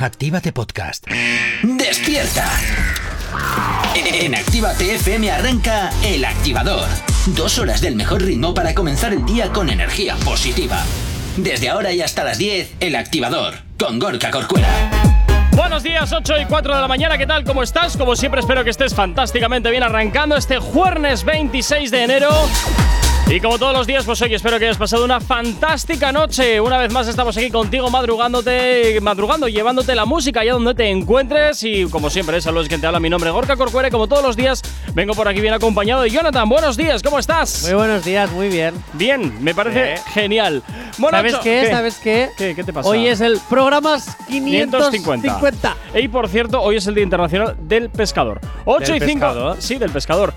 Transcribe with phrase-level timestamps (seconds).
[0.00, 1.06] Actívate Podcast.
[1.62, 2.48] ¡Despierta!
[3.96, 6.86] En Actívate FM arranca El Activador.
[7.26, 10.84] Dos horas del mejor ritmo para comenzar el día con energía positiva.
[11.36, 14.68] Desde ahora y hasta las 10, El Activador, con Gorka Corcuera.
[15.52, 17.42] Buenos días, 8 y 4 de la mañana, ¿qué tal?
[17.42, 17.96] ¿Cómo estás?
[17.96, 22.30] Como siempre espero que estés fantásticamente bien arrancando este jueves 26 de enero.
[23.30, 26.58] Y como todos los días, pues hoy espero que hayas pasado una fantástica noche.
[26.62, 31.62] Una vez más estamos aquí contigo madrugándote, madrugando, llevándote la música allá donde te encuentres.
[31.62, 33.90] Y como siempre, saludos quien te habla, mi nombre es Gorka Corcuere.
[33.90, 34.62] Como todos los días,
[34.94, 36.48] vengo por aquí bien acompañado de Jonathan.
[36.48, 37.64] Buenos días, ¿cómo estás?
[37.64, 38.72] Muy buenos días, muy bien.
[38.94, 40.00] Bien, me parece Eh.
[40.14, 40.62] genial.
[40.96, 41.68] Bueno, ¿Sabes Cho- qué?
[41.70, 42.30] ¿Sabes qué?
[42.34, 42.54] ¿Qué?
[42.54, 42.88] ¿Qué te pasa?
[42.88, 44.90] Hoy es el programa 550.
[44.90, 45.76] 550.
[45.96, 48.40] Y por cierto, hoy es el Día Internacional del Pescador.
[48.64, 49.26] 8 ¿Del y 5.
[49.26, 49.56] pescador?
[49.60, 50.32] Sí, del pescador.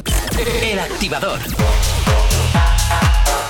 [0.61, 1.39] El Activador.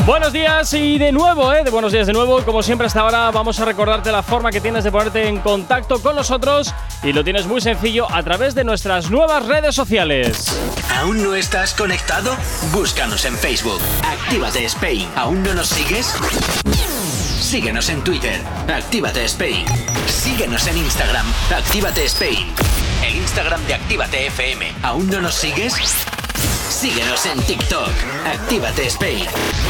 [0.05, 1.63] Buenos días y de nuevo, ¿eh?
[1.63, 2.43] De buenos días de nuevo.
[2.43, 6.01] Como siempre hasta ahora vamos a recordarte la forma que tienes de ponerte en contacto
[6.01, 10.59] con nosotros y lo tienes muy sencillo a través de nuestras nuevas redes sociales.
[10.97, 12.35] ¿Aún no estás conectado?
[12.71, 13.79] Búscanos en Facebook.
[14.03, 15.07] Actívate Spain.
[15.15, 16.15] ¿Aún no nos sigues?
[17.39, 18.41] Síguenos en Twitter.
[18.73, 19.65] Actívate Spain.
[20.07, 21.25] Síguenos en Instagram.
[21.55, 22.47] Actívate Spain.
[23.05, 24.73] El Instagram de Actívate FM.
[24.81, 25.75] ¿Aún no nos sigues?
[26.71, 27.89] Síguenos en TikTok.
[28.25, 29.25] Actívate Spain.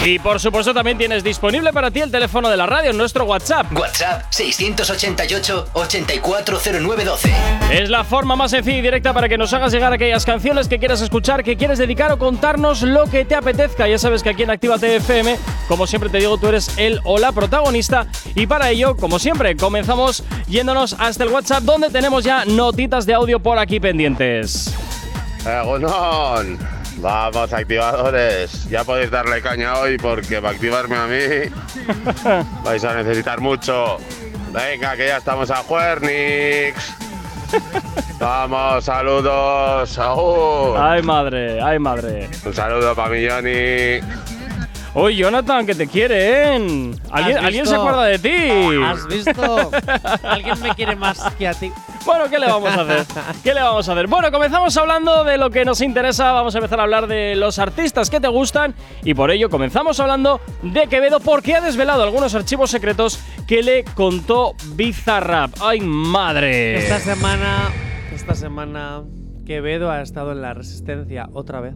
[0.06, 3.26] Y por supuesto también tienes disponible para ti el teléfono de la radio en nuestro
[3.26, 3.76] WhatsApp.
[3.76, 7.32] WhatsApp 688-840912.
[7.72, 10.78] Es la forma más sencilla y directa para que nos hagas llegar aquellas canciones que
[10.78, 13.88] quieras escuchar, que quieres dedicar o contarnos lo que te apetezca.
[13.88, 17.18] Ya sabes que aquí en Actívate FM, como siempre te digo, tú eres el o
[17.18, 18.06] la protagonista.
[18.36, 23.16] Y para ello, como siempre, comenzamos yéndonos hasta el WhatsApp, donde tenemos ya notitas de
[23.16, 24.72] audio por aquí pendientes.
[25.44, 26.60] Egunon,
[26.98, 31.52] vamos activadores, ya podéis darle caña hoy porque para activarme a mí
[32.64, 33.98] vais a necesitar mucho.
[34.52, 36.94] Venga, que ya estamos a Juernix.
[38.20, 40.76] Vamos, saludos, aún.
[40.78, 42.30] Ay, madre, ay, madre.
[42.46, 44.00] Un saludo para mi Johnny.
[44.94, 47.00] Oye, Jonathan, que te quieren.
[47.10, 48.84] ¿Alguien, ¿Has ¿alguien se acuerda de ti?
[48.84, 49.72] ¿Has visto?
[50.24, 51.72] Alguien me quiere más que a ti.
[52.06, 53.06] Bueno, ¿qué le vamos a hacer?
[53.44, 54.08] ¿Qué le vamos a hacer?
[54.08, 56.32] Bueno, comenzamos hablando de lo que nos interesa.
[56.32, 58.74] Vamos a empezar a hablar de los artistas que te gustan.
[59.04, 63.84] Y por ello comenzamos hablando de Quevedo porque ha desvelado algunos archivos secretos que le
[63.84, 65.52] contó Bizarrap.
[65.62, 66.78] ¡Ay, madre!
[66.78, 67.70] Esta semana,
[68.14, 69.04] esta semana,
[69.46, 71.76] Quevedo ha estado en la resistencia otra vez.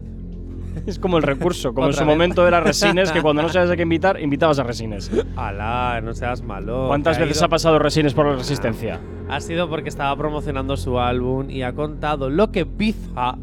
[0.86, 2.06] Es como el recurso, como en su vez.
[2.08, 5.10] momento era Resines, que cuando no sabes a qué invitar, invitabas a Resines.
[5.36, 6.86] Alá, no seas malo.
[6.88, 9.00] ¿Cuántas veces ido- ha pasado Resines por la Resistencia?
[9.28, 13.36] Ha sido porque estaba promocionando su álbum y ha contado lo que Biza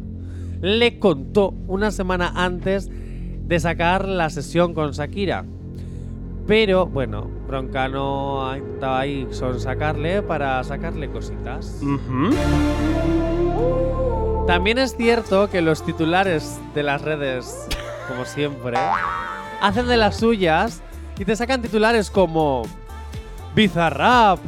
[0.60, 5.44] le contó una semana antes de sacar la sesión con Shakira.
[6.46, 11.80] Pero bueno, Broncano ha intentado ahí son sacarle para sacarle cositas.
[11.82, 12.34] Ujú.
[14.46, 17.66] También es cierto que los titulares de las redes,
[18.08, 18.76] como siempre,
[19.60, 20.82] hacen de las suyas
[21.18, 22.62] y te sacan titulares como
[23.54, 24.38] Bizarrap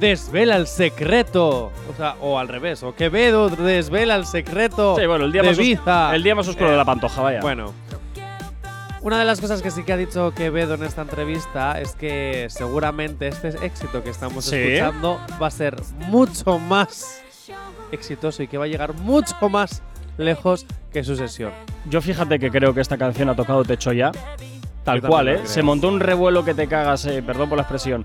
[0.00, 5.24] desvela el secreto, o sea, o al revés, o Quevedo desvela el secreto Sí, bueno,
[5.24, 6.14] el día, de más, Biza.
[6.14, 7.40] el día más oscuro Eh, de la pantoja, vaya.
[7.40, 7.72] Bueno.
[9.00, 12.46] Una de las cosas que sí que ha dicho Quevedo en esta entrevista es que
[12.50, 14.56] seguramente este éxito que estamos Sí.
[14.56, 15.76] escuchando va a ser
[16.08, 17.22] mucho más
[17.92, 19.82] exitoso y que va a llegar mucho más
[20.16, 21.52] lejos que su sesión.
[21.88, 24.10] Yo fíjate que creo que esta canción ha tocado techo ya.
[24.84, 25.34] Tal cual, ¿eh?
[25.34, 25.46] creo.
[25.46, 28.04] Se montó un revuelo que te cagas, eh, perdón por la expresión.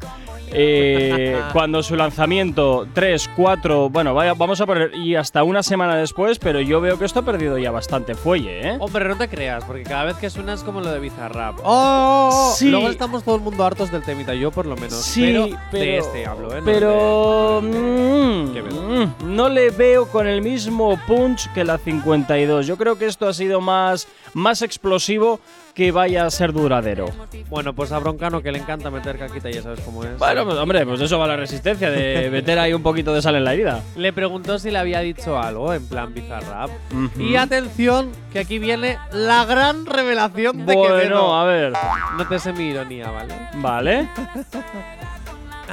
[0.52, 5.96] Eh, cuando su lanzamiento, 3, 4, bueno, vaya, vamos a poner, y hasta una semana
[5.96, 8.78] después, pero yo veo que esto ha perdido ya bastante fuelle, ¿eh?
[8.80, 11.60] Hombre, no te creas, porque cada vez que suena es como lo de Bizarrap.
[11.64, 12.54] ¡Oh!
[12.56, 12.70] Sí.
[12.70, 14.94] Luego estamos todo el mundo hartos del temita, yo por lo menos.
[15.02, 16.60] Sí, pero, pero, de este hablo, ¿eh?
[16.60, 22.68] No pero de- mm, mm, no le veo con el mismo punch que la 52.
[22.68, 25.40] Yo creo que esto ha sido más, más explosivo
[25.74, 27.08] que vaya a ser duradero.
[27.50, 30.18] Bueno, pues a Broncano que le encanta meter caquita, ya sabes cómo es.
[30.18, 33.36] Bueno, pues, hombre, pues eso va la resistencia, de meter ahí un poquito de sal
[33.36, 33.82] en la herida.
[33.96, 36.70] Le preguntó si le había dicho algo en plan Bizarrap.
[37.18, 41.34] Y atención, que aquí viene la gran revelación de Bueno, Quevedo.
[41.34, 41.74] a ver.
[42.18, 43.34] No te sé mi ironía, ¿vale?
[43.56, 44.10] Vale.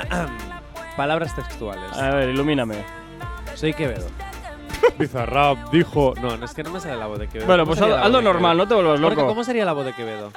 [0.96, 1.92] Palabras textuales.
[1.92, 2.76] A ver, ilumíname.
[3.54, 4.06] Soy Quevedo.
[4.98, 6.14] Bizarrap dijo.
[6.20, 7.46] No, no, es que no me sale la voz de Quevedo.
[7.46, 8.64] Bueno, ¿Cómo pues sería haz- la voz hazlo de normal, Quevedo?
[8.64, 9.28] no te vuelvas Porque, loco.
[9.28, 10.32] ¿Cómo sería la voz de Quevedo?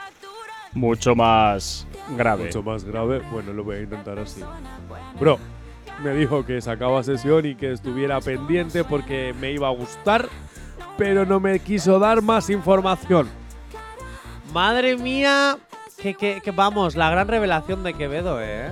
[0.74, 1.88] Mucho más
[2.18, 2.46] grave.
[2.46, 4.42] Mucho más grave, bueno, lo voy a intentar así.
[5.20, 5.38] Bro,
[6.04, 10.28] me dijo que sacaba sesión y que estuviera pendiente porque me iba a gustar,
[10.98, 13.30] pero no me quiso dar más información.
[14.52, 15.58] Madre mía.
[16.04, 18.70] Que, que, que vamos, la gran revelación de Quevedo, ¿eh?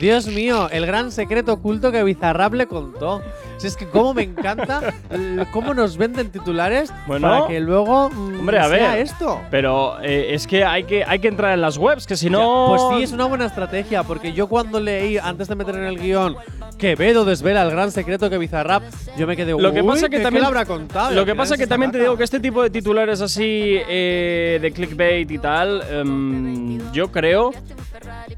[0.00, 3.20] Dios mío, el gran secreto oculto que Bizarrap le contó.
[3.58, 7.28] Si es que cómo me encanta l- cómo nos venden titulares Bueno.
[7.28, 8.98] para que luego mm, Hombre, a sea ver.
[9.00, 9.40] esto.
[9.50, 12.66] Pero eh, es que hay, que hay que entrar en las webs, que si no.
[12.68, 15.98] Pues sí, es una buena estrategia, porque yo cuando leí, antes de meter en el
[15.98, 16.36] guion,
[16.82, 18.82] Quevedo desvela el gran secreto que Bizarrap,
[19.16, 21.14] yo me quedé, Lo que "Uy, pasa que ¿qué- qué también le habrá contado?
[21.14, 24.58] Lo que pasa es que también te digo que este tipo de titulares así eh,
[24.60, 27.52] de clickbait y tal, em, yo creo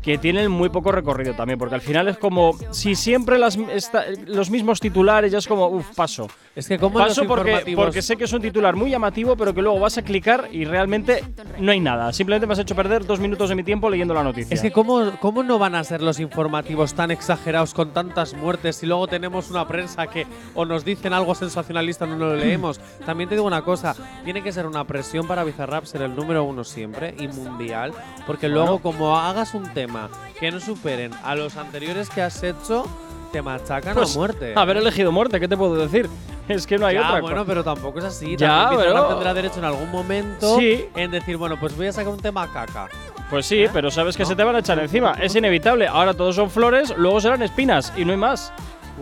[0.02, 4.04] que tienen muy poco recorrido también, porque al final es como si siempre las, esta-
[4.26, 6.28] los mismos titulares ya es como, uff, paso.
[6.54, 9.60] Es que como Paso porque, porque sé que es un titular muy llamativo, pero que
[9.60, 11.24] luego vas a clicar y realmente
[11.58, 12.12] no hay nada.
[12.12, 14.54] Simplemente me has hecho perder dos minutos de mi tiempo leyendo la noticia.
[14.54, 18.80] Es que ¿cómo, ¿cómo no van a ser los informativos tan exagerados con tantas muertes
[18.84, 22.78] y luego tenemos una prensa que o nos dicen algo sensacionalista no lo leemos?
[23.04, 26.44] También te digo una cosa, tiene que ser una presión para Bizarrap ser el número
[26.44, 27.92] uno siempre y mundial,
[28.28, 30.08] porque luego como hagas un tema
[30.40, 32.86] que no superen a los anteriores que has hecho,
[33.32, 34.52] te machacan Pues, a muerte.
[34.56, 36.08] Haber elegido muerte, ¿qué te puedo decir?
[36.46, 37.20] Es que no hay ya, otra.
[37.22, 38.36] bueno, pero tampoco es así.
[38.36, 40.84] Ya, También pero- tendrá derecho en algún momento Sí.
[40.94, 42.86] en decir, bueno, pues voy a sacar un tema caca.
[43.30, 45.12] Pues sí, pero sabes que se te van a echar encima.
[45.12, 45.86] Es inevitable.
[45.88, 48.52] Ahora todos son flores, luego serán espinas y no hay más.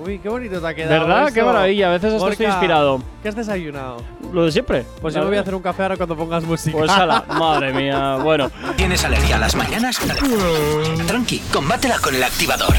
[0.07, 1.01] Uy, qué bonito te ha quedado.
[1.01, 1.25] ¿Verdad?
[1.27, 1.35] eso.
[1.35, 1.89] Qué maravilla.
[1.89, 3.03] A veces hasta estoy inspirado.
[3.25, 3.97] ¿Qué has desayunado?
[4.33, 4.85] Lo de siempre.
[5.01, 6.77] Pues yo me voy a hacer un café ahora cuando pongas música.
[6.77, 8.17] Pues ala, madre mía.
[8.17, 10.01] Bueno, ¿Tienes alergia a las mañanas?
[11.07, 12.75] Tranqui, combátela con el activador.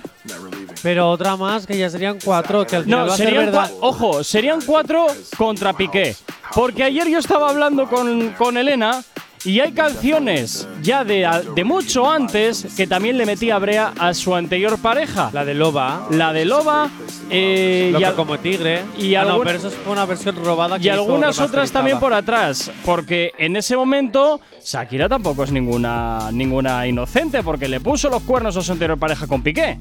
[0.82, 3.47] Pero otra más, que ya serían cuatro, que al final No, va a ser serían
[3.47, 3.71] verdad.
[3.71, 5.06] cua- ojo, serían cuatro
[5.37, 6.17] contra Piqué.
[6.55, 9.03] Porque ayer yo estaba hablando con, con Elena
[9.44, 14.35] y hay canciones ya de, de mucho antes que también le metía brea a su
[14.35, 15.31] anterior pareja.
[15.32, 16.06] La de Loba.
[16.11, 16.88] La de Loba
[17.31, 18.82] eh, y, al- como tigre.
[18.99, 22.12] y Ah, no, pero eso fue una versión robada que y algunas otras también por
[22.15, 22.71] atrás.
[22.85, 28.56] Porque en ese momento Shakira tampoco es ninguna, ninguna inocente porque le puso los cuernos
[28.56, 29.79] a su anterior pareja con Piqué.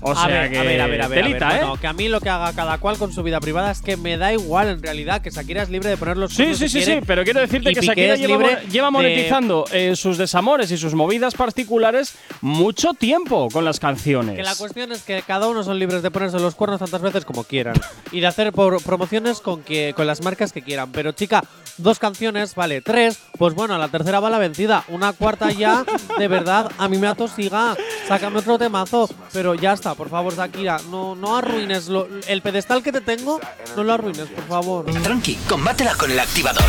[0.00, 1.56] O a ver, que a ver, a ver, a ver, a telita, ver.
[1.56, 1.60] ¿eh?
[1.60, 3.96] Bueno, que a mí lo que haga cada cual con su vida privada es que
[3.96, 6.68] me da igual en realidad, que Shakira es libre de poner los Sí, cuernos sí,
[6.68, 10.76] sí, sí, pero quiero decirte que Shakira lleva, libre de- monetizando eh, sus desamores y
[10.76, 14.36] sus movidas particulares mucho tiempo con las canciones.
[14.36, 17.24] Que la cuestión es que cada uno son libres de ponerse los cuernos tantas veces
[17.24, 17.74] como quieran
[18.12, 20.92] y de hacer por- promociones con que con las marcas que quieran.
[20.92, 21.42] Pero chica,
[21.78, 25.84] dos canciones, vale, tres, pues bueno, la tercera va la vencida, una cuarta ya,
[26.18, 27.76] de verdad, a mí me atosiga,
[28.08, 32.82] sácame otro temazo, pero ya está, por favor, Shakira, no, no arruines lo- el pedestal
[32.82, 33.40] que te tengo,
[33.76, 34.84] no lo arruines, por favor.
[35.02, 36.62] Tranqui, combátela con el activador.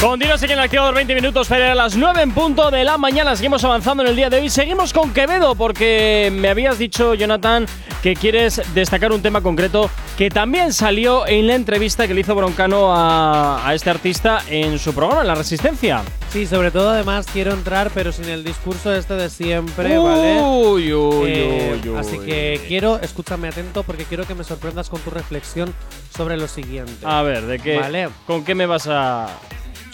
[0.00, 3.34] Continuas aquí en el activador 20 minutos para las 9 en punto de la mañana.
[3.36, 4.50] Seguimos avanzando en el día de hoy.
[4.50, 7.64] Seguimos con Quevedo porque me habías dicho, Jonathan,
[8.02, 9.88] que quieres destacar un tema concreto
[10.18, 14.78] que también salió en la entrevista que le hizo Broncano a, a este artista en
[14.78, 16.02] su programa, La Resistencia.
[16.30, 20.38] Sí, sobre todo además quiero entrar, pero sin el discurso este de siempre, ¿vale?
[20.42, 21.96] Uy, uy, Eh, uy, uy.
[21.96, 25.72] así que quiero, escúchame atento porque quiero que me sorprendas con tu reflexión
[26.14, 26.92] sobre lo siguiente.
[27.04, 27.78] A ver, ¿de qué?
[27.78, 28.10] Vale.
[28.26, 29.28] ¿Con qué me vas a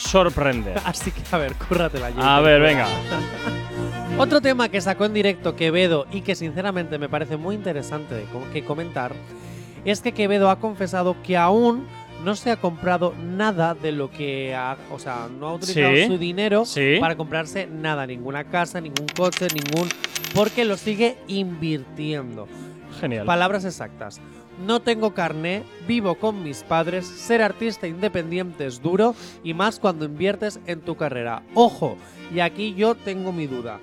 [0.01, 0.81] sorprender?
[0.85, 2.11] Así que a ver, cúrratela.
[2.11, 2.23] Jake.
[2.23, 2.87] A ver, venga.
[4.19, 8.25] Otro tema que sacó en directo Quevedo y que sinceramente me parece muy interesante de
[8.25, 9.13] co- que comentar
[9.85, 11.87] es que Quevedo ha confesado que aún
[12.25, 16.07] no se ha comprado nada de lo que ha, o sea, no ha utilizado Sí,
[16.07, 16.97] su dinero sí.
[17.01, 19.89] para comprarse nada, ninguna casa, ningún coche, ningún
[20.35, 22.47] porque lo sigue invirtiendo.
[23.01, 23.25] Genial.
[23.25, 24.21] Palabras exactas.
[24.67, 30.05] No tengo carné, vivo con mis padres, ser artista independiente es duro y más cuando
[30.05, 31.43] inviertes en tu carrera.
[31.55, 31.97] Ojo,
[32.35, 33.81] y aquí yo tengo mi duda.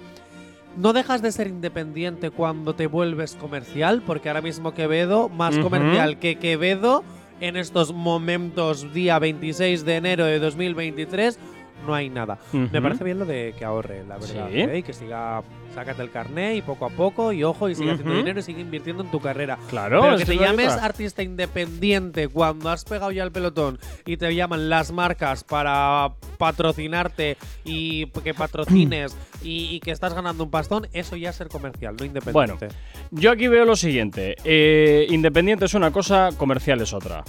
[0.78, 6.20] No dejas de ser independiente cuando te vuelves comercial, porque ahora mismo Quevedo, más comercial
[6.20, 7.04] que Quevedo,
[7.40, 11.40] en estos momentos, día 26 de enero de 2023,
[11.86, 12.38] no hay nada.
[12.52, 14.50] Me parece bien lo de que ahorre, la verdad.
[14.52, 14.60] Sí.
[14.60, 14.78] ¿eh?
[14.80, 15.42] Y que siga,
[15.74, 18.62] sácate el carné y poco a poco, y ojo, y sigue haciendo dinero y sigue
[18.62, 19.58] invirtiendo en tu carrera.
[19.70, 23.80] Claro, Pero que te es la llames artista independiente cuando has pegado ya el pelotón
[24.06, 30.44] y te llaman las marcas para patrocinarte y que patrocines y, y que estás ganando
[30.44, 31.98] un pastón, eso ya es ser comercial, no
[32.32, 32.70] Bueno, independiente.
[33.12, 34.36] yo aquí veo lo siguiente.
[34.44, 37.24] Eh, independiente es una cosa, comercial es otra.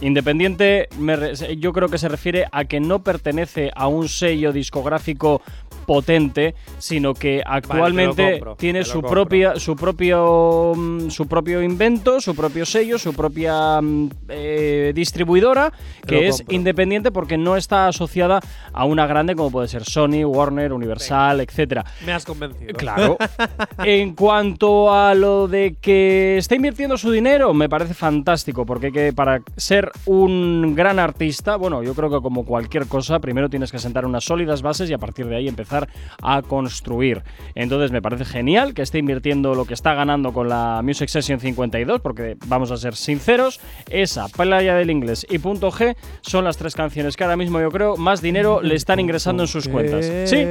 [0.00, 5.42] Independiente, me yo creo que se refiere a que no pertenece a un sello discográfico
[5.88, 9.10] potente, sino que actualmente compro, tiene su compro.
[9.10, 15.72] propia, su propio, mm, su propio invento, su propio sello, su propia mm, eh, distribuidora,
[16.06, 16.54] que es compro.
[16.54, 18.40] independiente porque no está asociada
[18.74, 21.86] a una grande como puede ser Sony, Warner, Universal, etcétera.
[22.04, 22.74] Me has convencido.
[22.74, 23.16] Claro.
[23.82, 29.14] en cuanto a lo de que está invirtiendo su dinero, me parece fantástico, porque que
[29.14, 33.78] para ser un gran artista, bueno, yo creo que como cualquier cosa, primero tienes que
[33.78, 35.77] sentar unas sólidas bases y a partir de ahí empezar
[36.22, 37.22] a construir.
[37.54, 41.38] Entonces me parece genial que esté invirtiendo lo que está ganando con la Music Session
[41.38, 46.56] 52, porque vamos a ser sinceros, esa, Playa del Inglés y Punto G son las
[46.56, 50.06] tres canciones que ahora mismo yo creo más dinero le están ingresando en sus cuentas.
[50.26, 50.44] Sí,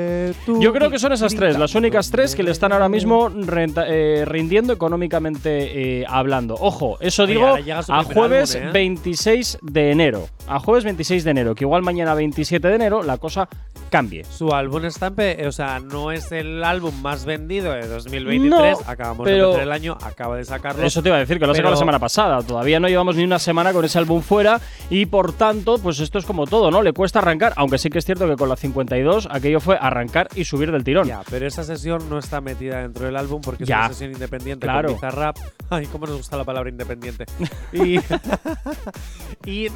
[0.59, 3.85] yo creo que son esas tres, las únicas tres que le están ahora mismo renta-
[3.87, 6.55] eh, rindiendo económicamente eh, hablando.
[6.59, 8.71] Ojo, eso digo a jueves álbum, ¿eh?
[8.73, 10.27] 26 de enero.
[10.47, 13.47] A jueves 26 de enero, que igual mañana 27 de enero la cosa
[13.89, 14.23] cambie.
[14.25, 18.49] Su álbum está pe- o sea, no es el álbum más vendido de 2023.
[18.49, 20.83] No, Acabamos de empezar el año, acaba de sacarlo.
[20.85, 22.41] Eso te iba a decir, que lo ha sacado la semana pasada.
[22.43, 26.19] Todavía no llevamos ni una semana con ese álbum fuera y por tanto, pues esto
[26.19, 26.81] es como todo, ¿no?
[26.81, 30.29] Le cuesta arrancar, aunque sí que es cierto que con la 52 aquello fue arrancar
[30.35, 31.07] y subir del tirón.
[31.07, 33.79] Ya, pero esa sesión no está metida dentro del álbum porque es Ya.
[33.79, 34.89] una sesión independiente Claro.
[34.89, 35.37] con Bizarrap.
[35.69, 37.25] Ay, cómo nos gusta la palabra independiente.
[37.73, 37.97] y
[39.45, 39.67] y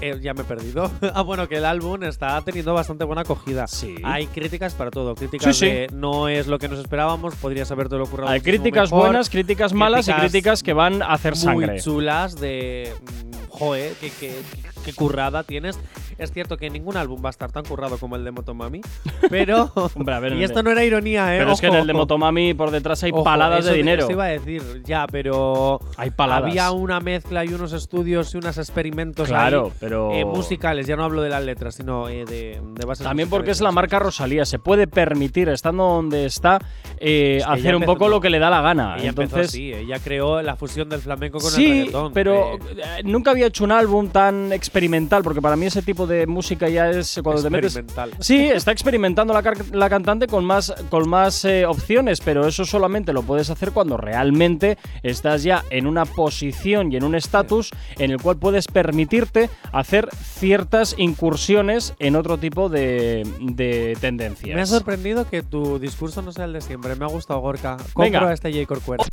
[0.00, 0.90] eh, ya me he perdido.
[1.14, 3.66] ah, bueno, que el álbum está teniendo bastante buena acogida.
[3.66, 3.96] Sí.
[4.02, 5.14] Hay críticas para todo.
[5.14, 5.70] Críticas Sí, sí.
[5.72, 8.28] de no es lo que nos esperábamos, podrías haberte lo ocurrido.
[8.28, 11.66] Hay críticas buenas, críticas malas y críticas críticas que van a hacer sangre.
[11.72, 14.40] muy chulas de mm, joe, qué, qué-
[14.84, 15.78] qué currada tienes.
[16.20, 18.80] Es cierto que ningún álbum va a estar tan currado como el de Motomami,
[19.30, 21.38] pero Hombre, a ver, en y el esto no era ironía, eh.
[21.38, 21.92] Pero es que en el de.
[21.94, 24.02] Motomami por detrás hay Ojo, paladas eso de dinero.
[24.02, 26.50] eso iba a decir, ya, pero Hay paladas.
[26.50, 30.96] había una mezcla y unos estudios y unos experimentos Claro, ahí, pero- eh, musicales, ya
[30.96, 33.98] no hablo de las letras, sino eh, de, de bases También porque es la marca
[33.98, 36.58] Rosalía, se puede permitir, estando donde está,
[36.98, 38.96] eh, Es que hacer un poco lo que le da la gana.
[38.98, 42.12] Ella empezó Entonces, así, ella creó la fusión del flamenco con el sí, reggaetón.
[42.12, 42.58] pero eh,
[42.98, 46.68] eh, nunca había hecho un álbum tan experimental, porque para mí ese tipo de música
[46.68, 47.80] ya es cuando te metes.
[48.20, 53.12] Sí, está experimentando la, la cantante con más, con más eh, opciones, pero eso solamente
[53.12, 58.10] lo puedes hacer cuando realmente estás ya en una posición y en un estatus en
[58.10, 64.54] el cual puedes permitirte hacer ciertas incursiones en otro tipo de, de tendencias.
[64.54, 66.94] Me ha sorprendido que tu discurso no sea el de siempre.
[66.96, 67.76] Me ha gustado, Gorka.
[67.92, 68.28] Compro Venga.
[68.28, 68.66] a este J.
[68.66, 69.04] Corcuera.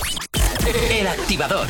[0.92, 1.68] El activador.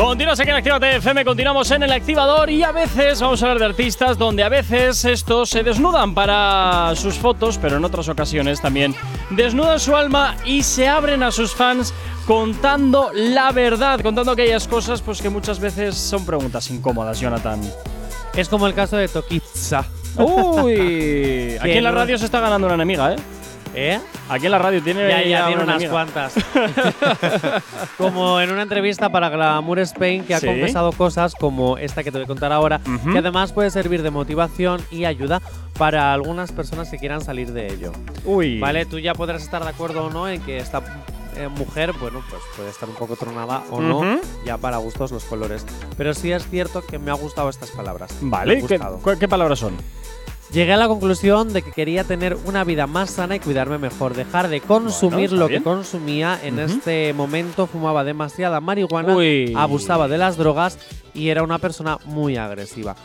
[0.00, 3.58] Continuas aquí en Actívate FM, continuamos en el activador y a veces vamos a hablar
[3.58, 8.62] de artistas donde a veces estos se desnudan para sus fotos, pero en otras ocasiones
[8.62, 8.94] también
[9.28, 11.92] desnudan su alma y se abren a sus fans
[12.26, 17.60] contando la verdad, contando aquellas cosas pues que muchas veces son preguntas incómodas, Jonathan.
[18.34, 19.84] Es como el caso de Tokitsa.
[20.16, 23.16] Uy, aquí en la radio se está ganando una enemiga, ¿eh?
[23.74, 24.00] ¿Eh?
[24.28, 25.90] Aquí en la radio tiene Ya, ya tiene una unas enemiga.
[25.90, 26.34] cuantas.
[27.98, 30.46] como en una entrevista para Glamour Spain que ha Sí.
[30.46, 33.12] confesado cosas como esta que te voy a contar ahora, Ujú.
[33.12, 35.40] que además puede servir de motivación y ayuda
[35.78, 37.92] para algunas personas que quieran salir de ello.
[38.24, 38.58] Uy.
[38.58, 40.82] Vale, tú ya podrás estar de acuerdo o no en que esta
[41.36, 44.20] eh, mujer, bueno, pues puede estar un poco tronada o no, Ujú.
[44.44, 45.64] ya para gustos los colores.
[45.96, 48.10] Pero sí es cierto que me ha gustado estas palabras.
[48.20, 48.78] Vale, ¿qué,
[49.18, 49.76] qué palabras son?
[50.52, 54.14] Llegué a la conclusión de que quería tener una vida más sana y cuidarme mejor,
[54.14, 55.62] dejar de consumir lo bien.
[55.62, 56.40] que consumía.
[56.42, 59.54] En este momento fumaba demasiada marihuana, Uy.
[59.56, 60.76] abusaba de las drogas
[61.14, 62.96] y era una persona muy agresiva.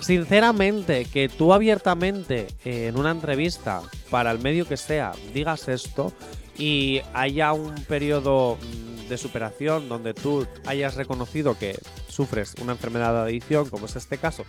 [0.00, 6.14] Sinceramente, que tú abiertamente eh, en una entrevista, para el medio que sea, digas esto
[6.56, 11.78] y haya un periodo mm, de superación donde tú hayas reconocido que
[12.20, 14.44] sufres una enfermedad de adicción, como es este caso,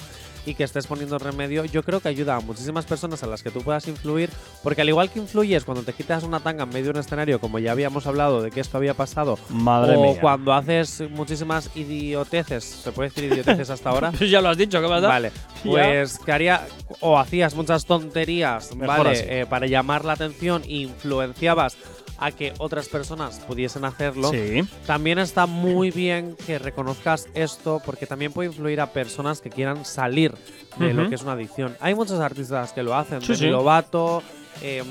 [0.46, 3.50] y que estés poniendo remedio, yo creo que ayuda a muchísimas personas a las que
[3.50, 4.30] tú puedas influir,
[4.62, 7.40] porque al igual que influyes cuando te quitas una tanga en medio de un escenario,
[7.40, 10.18] como ya habíamos hablado de que esto había pasado, Madre o mía.
[10.20, 14.12] cuando haces muchísimas idioteces, ¿se puede decir idioteces hasta ahora?
[14.20, 15.08] ya lo has dicho, ¿qué pasa?
[15.08, 15.32] Vale,
[15.64, 15.70] Ya.
[15.72, 16.68] pues que haría
[17.00, 19.42] o hacías muchas tonterías, Mejor ¿vale?
[19.42, 21.78] Eh, para llamar la atención e influenciabas
[22.22, 24.30] a que otras personas pudiesen hacerlo.
[24.30, 24.64] Sí.
[24.86, 29.84] También está muy bien que reconozcas esto porque también puede influir a personas que quieran
[29.84, 30.34] salir
[30.78, 31.76] de lo que es una adicción.
[31.82, 33.48] Hay muchos artistas que lo hacen, Sí, sí.
[33.48, 34.22] Lovato,
[34.62, 34.86] em,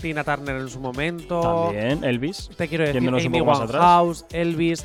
[0.00, 1.40] Tina Turner en su momento.
[1.40, 2.50] También, Elvis.
[2.56, 3.40] Te quiero decir, Amy.
[3.40, 4.84] Winehouse, Elvis.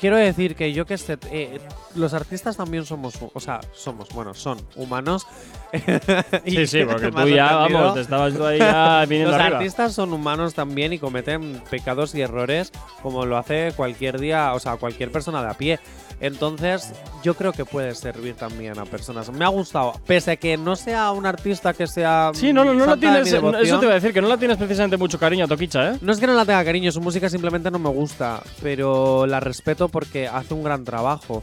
[0.00, 1.60] Quiero decir que yo que sé, eh,
[1.94, 5.26] los artistas también somos, o sea, somos, bueno, son humanos.
[6.44, 9.58] Sí, sí, porque tú ya, vamos, te estabas tú ahí ya viniendo Los arriba.
[9.58, 14.58] artistas son humanos también y cometen pecados y errores como lo hace cualquier día, o
[14.58, 15.78] sea, cualquier persona de a pie.
[16.20, 19.30] Entonces, yo creo que puede servir también a personas.
[19.30, 22.30] Me ha gustado, pese a que no sea un artista que sea.
[22.34, 23.32] Sí, no, no, no la santa de tienes.
[23.32, 25.98] Eso te iba a decir, que no la tienes precisamente mucho cariño a Toquicha, ¿eh?
[26.02, 29.40] No es que no la tenga cariño, su música simplemente no me gusta, pero la
[29.40, 31.42] respeto porque hace un gran trabajo.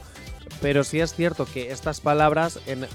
[0.61, 2.85] Pero sí es cierto que estas palabras, en,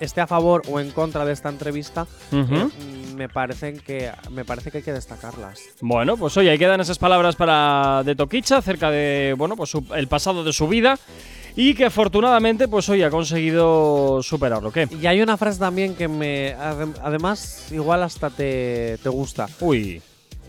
[0.00, 2.68] esté a favor o en contra de esta entrevista, eh,
[3.16, 5.60] me parecen que me parece que hay que destacarlas.
[5.80, 9.84] Bueno, pues oye, ahí quedan esas palabras para de Toquicha acerca de, bueno, pues su-
[9.94, 10.98] el pasado de su vida
[11.56, 14.70] y que afortunadamente, pues hoy ha conseguido superarlo.
[14.70, 14.86] ¿Qué?
[15.00, 19.48] Y hay una frase también que me, adem- además, igual hasta te, te gusta.
[19.60, 20.02] Uy.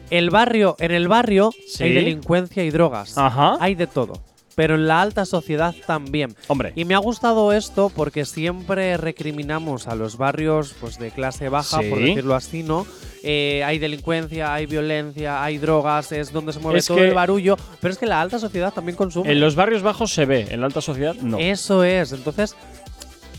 [0.09, 1.83] El barrio, en el barrio Sí.
[1.83, 3.17] hay delincuencia y drogas.
[3.17, 3.57] Ajá.
[3.59, 4.13] Hay de todo.
[4.57, 6.35] Pero en la alta sociedad también.
[6.47, 6.73] Hombre.
[6.75, 11.77] Y me ha gustado esto porque siempre recriminamos a los barrios pues, de clase baja,
[11.77, 12.05] por Sí.
[12.05, 12.87] decirlo así, ¿no?
[13.21, 17.55] Eh, hay delincuencia, hay violencia, hay drogas, es donde se mueve Es todo el barullo.
[17.79, 19.31] Pero es que la alta sociedad también consume.
[19.31, 21.37] En los barrios bajos se ve, en la alta sociedad no.
[21.37, 22.11] Eso es.
[22.11, 22.55] Entonces,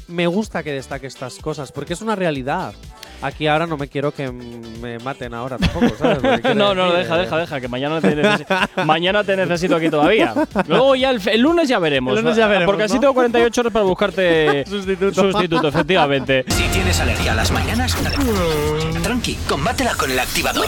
[0.07, 2.75] me gusta que destaque estas cosas porque es una realidad.
[3.21, 6.19] Aquí ahora no me quiero que me maten ahora tampoco, ¿sabes?
[6.55, 7.21] No, no, decir, deja, eh.
[7.23, 8.17] deja, deja, que mañana te,
[8.85, 10.35] mañana te necesito aquí todavía.
[10.67, 12.17] Luego ya el, el lunes ya veremos.
[12.17, 15.33] El lunes ya veremos, Porque así tengo 48 horas para buscarte Sustituto.
[15.33, 16.45] sustituto, efectivamente.
[16.49, 17.97] Si tienes alergia a las mañanas,
[19.03, 20.67] tranqui, combátela con el activador.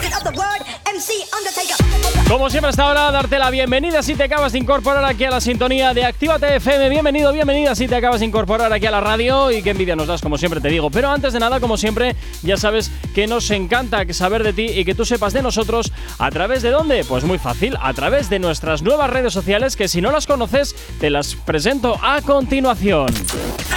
[2.31, 5.41] Como siempre hasta ahora, darte la bienvenida si te acabas de incorporar aquí a la
[5.41, 6.89] sintonía de Actívate FM.
[6.89, 10.07] Bienvenido, bienvenida si te acabas de incorporar aquí a la radio y qué envidia nos
[10.07, 10.93] das, como siempre te digo.
[10.93, 14.85] Pero antes de nada, como siempre, ya sabes que nos encanta saber de ti y
[14.85, 17.03] que tú sepas de nosotros a través de dónde.
[17.03, 20.77] Pues muy fácil, a través de nuestras nuevas redes sociales que si no las conoces,
[21.01, 23.13] te las presento a continuación.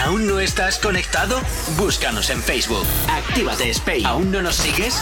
[0.06, 1.40] ¿Aún no estás conectado?
[1.76, 2.86] Búscanos en Facebook.
[3.10, 4.06] Actívate Spain.
[4.06, 5.02] ¿Aún no nos sigues?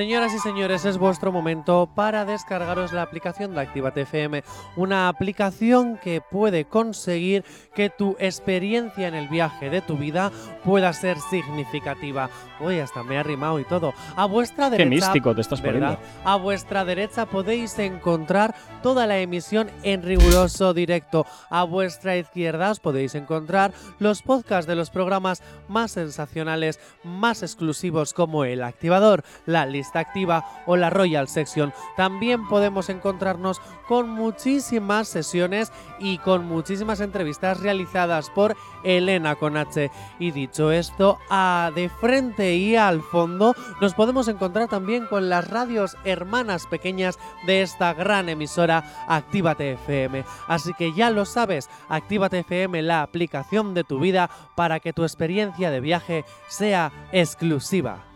[0.00, 4.42] Señoras y señores, es vuestro momento para descargaros la aplicación de Actívate FM,
[4.76, 10.32] una aplicación que puede conseguir que tu experiencia en el viaje de tu vida
[10.64, 12.30] pueda ser significativa.
[12.60, 13.92] Uy, hasta me ha rimado y todo.
[14.16, 15.98] A vuestra Qué derecha, místico te estás ¿verdad?
[15.98, 16.30] poniendo.
[16.30, 21.26] A vuestra derecha podéis encontrar toda la emisión en riguroso directo.
[21.50, 28.14] A vuestra izquierda os podéis encontrar los podcasts de los programas más sensacionales, más exclusivos
[28.14, 31.72] como El Activador, La Lista Activa o la Royal Section.
[31.96, 39.90] También podemos encontrarnos con muchísimas sesiones y con muchísimas entrevistas realizadas por Elena con H.
[40.18, 45.48] Y dicho esto, a de frente y al fondo nos podemos encontrar también con las
[45.48, 50.24] radios hermanas pequeñas de esta gran emisora Actívate FM.
[50.46, 55.02] Así que ya lo sabes, Actívate FM, la aplicación de tu vida para que tu
[55.02, 58.09] experiencia de viaje sea exclusiva.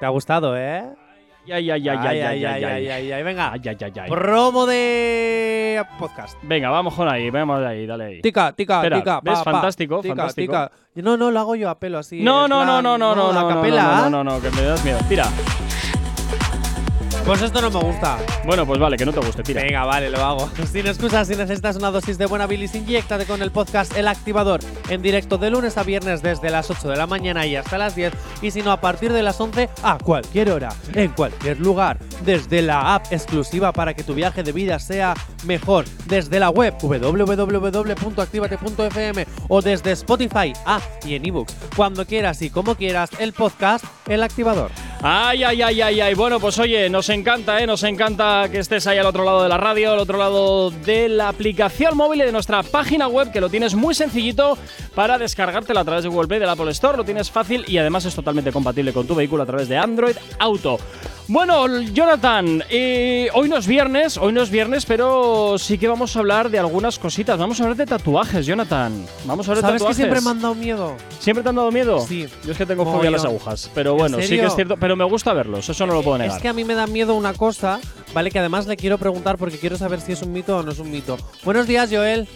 [0.00, 0.84] ¿Te ha gustado, eh?
[1.46, 2.88] Ay, ay, ay, ay, ay, ay, ay.
[2.88, 4.10] ay, ay, Venga, Ay, ay, ay, ay.
[4.10, 6.36] promo de podcast.
[6.42, 8.20] Venga, vamos con ahí, vamos ahí, dale ahí.
[8.20, 9.20] Tica, tica, Espera, tica.
[9.22, 9.34] ¿ves?
[9.38, 9.52] pa, pa.
[9.52, 10.52] Fantástico, Tica, fantástico.
[10.52, 10.72] tica.
[10.96, 12.20] No, no, lo hago yo a pelo así.
[12.20, 14.08] No, en no, no, plan, no, no, no, a no, no, capela.
[14.08, 14.98] no, no, no, que me das miedo.
[15.08, 15.26] Tira.
[17.26, 18.18] Pues esto no me gusta.
[18.44, 19.60] Bueno, pues vale, que no te guste, tira.
[19.60, 20.48] Venga, vale, lo hago.
[20.72, 24.60] Sin excusas, si necesitas una dosis de buena bilis, inyectate con el podcast El Activador
[24.88, 27.96] en directo de lunes a viernes desde las 8 de la mañana y hasta las
[27.96, 28.12] 10.
[28.42, 32.62] Y si no, a partir de las 11 a cualquier hora, en cualquier lugar, desde
[32.62, 35.14] la app exclusiva para que tu viaje de vida sea
[35.46, 41.56] mejor, desde la web www.activate.fm o desde Spotify, ah, y en ebooks.
[41.74, 44.70] Cuando quieras y como quieras, el podcast El Activador.
[45.02, 46.14] Ay, ay, ay, ay, ay.
[46.14, 47.66] Bueno, pues oye, nos encanta, ¿eh?
[47.66, 51.08] Nos encanta que estés ahí al otro lado de la radio, al otro lado de
[51.08, 54.58] la aplicación móvil y de nuestra página web, que lo tienes muy sencillito
[54.94, 56.96] para descargártela a través de Google Play, del Apple Store.
[56.96, 60.16] Lo tienes fácil y además es totalmente compatible con tu vehículo a través de Android
[60.38, 60.78] Auto.
[61.28, 66.14] Bueno, Jonathan, eh, hoy no es viernes, hoy no es viernes, pero sí que vamos
[66.14, 67.36] a hablar de algunas cositas.
[67.36, 69.04] Vamos a hablar de tatuajes, Jonathan.
[69.24, 69.96] Vamos a hablar de ¿Sabes que tatuajes.
[69.96, 70.96] siempre me han dado miedo?
[71.18, 71.98] ¿Siempre te han dado miedo?
[72.06, 72.28] Sí.
[72.44, 73.68] Yo es que tengo fobia a las agujas.
[73.74, 74.76] Pero ¿En bueno, sí que es cierto.
[74.76, 76.36] Pero me gusta verlos, eso no lo puedo negar.
[76.36, 77.80] Es que a mí me da miedo una cosa,
[78.14, 78.30] ¿vale?
[78.30, 80.78] Que además le quiero preguntar porque quiero saber si es un mito o no es
[80.78, 81.16] un mito.
[81.42, 82.28] Buenos días, Joel.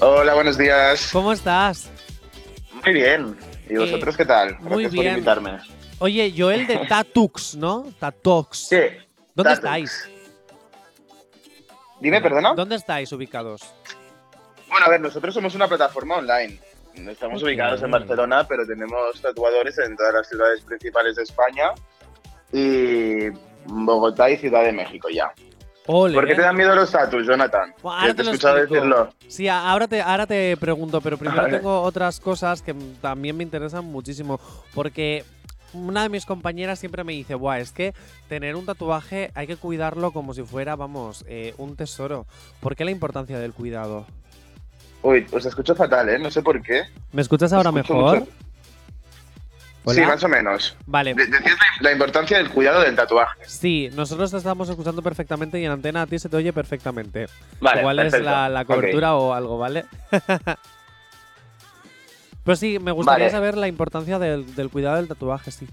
[0.00, 1.10] Hola, buenos días.
[1.12, 1.90] ¿Cómo estás?
[2.82, 3.36] Muy bien.
[3.68, 4.56] ¿Y vosotros qué tal?
[4.58, 5.08] Gracias Eh, muy por bien.
[5.16, 5.50] invitarme.
[5.98, 7.86] Oye, Joel de Tatux, ¿no?
[7.98, 8.58] Tatux.
[8.68, 8.76] Sí.
[9.34, 9.58] ¿Dónde Tatux.
[9.58, 10.08] estáis?
[12.00, 12.54] Dime, perdona.
[12.54, 13.62] ¿Dónde estáis ubicados?
[14.68, 16.58] Bueno, a ver, nosotros somos una plataforma online.
[16.94, 21.70] Estamos ubicados en Barcelona, pero tenemos tatuadores en todas las ciudades principales de España
[22.52, 23.30] y
[23.66, 25.32] Bogotá y Ciudad de México ya.
[25.86, 26.14] Ole.
[26.14, 27.74] ¿Por qué te dan miedo los tatus, Jonathan?
[27.82, 29.10] Bueno, ahora te he escuchado decirlo.
[29.28, 33.84] Sí, ahora te, ahora te pregunto, pero primero tengo otras cosas que también me interesan
[33.84, 34.40] muchísimo.
[34.72, 35.24] Porque
[35.74, 37.94] una de mis compañeras siempre me dice, Buah, es que
[38.28, 42.26] tener un tatuaje hay que cuidarlo como si fuera, vamos, eh, un tesoro.
[42.60, 44.06] ¿Por qué la importancia del cuidado?
[45.02, 46.18] Uy, os escucho fatal, ¿eh?
[46.18, 46.84] No sé por qué.
[47.12, 48.20] ¿Me escuchas ahora mejor?
[48.20, 48.32] mucho-
[49.86, 50.00] Hola.
[50.00, 50.76] Sí, más o menos.
[50.86, 51.12] Vale.
[51.12, 53.38] Decías la, importancia del cuidado del tatuaje.
[53.46, 57.26] Sí, nosotros te estamos escuchando perfectamente y en antena a ti se te oye perfectamente.
[57.60, 59.84] Vale, Igual es la, cobertura o algo, ¿vale?
[62.44, 63.30] pues sí, me gustaría Vale.
[63.30, 65.66] saber la importancia del, del cuidado del tatuaje, sí.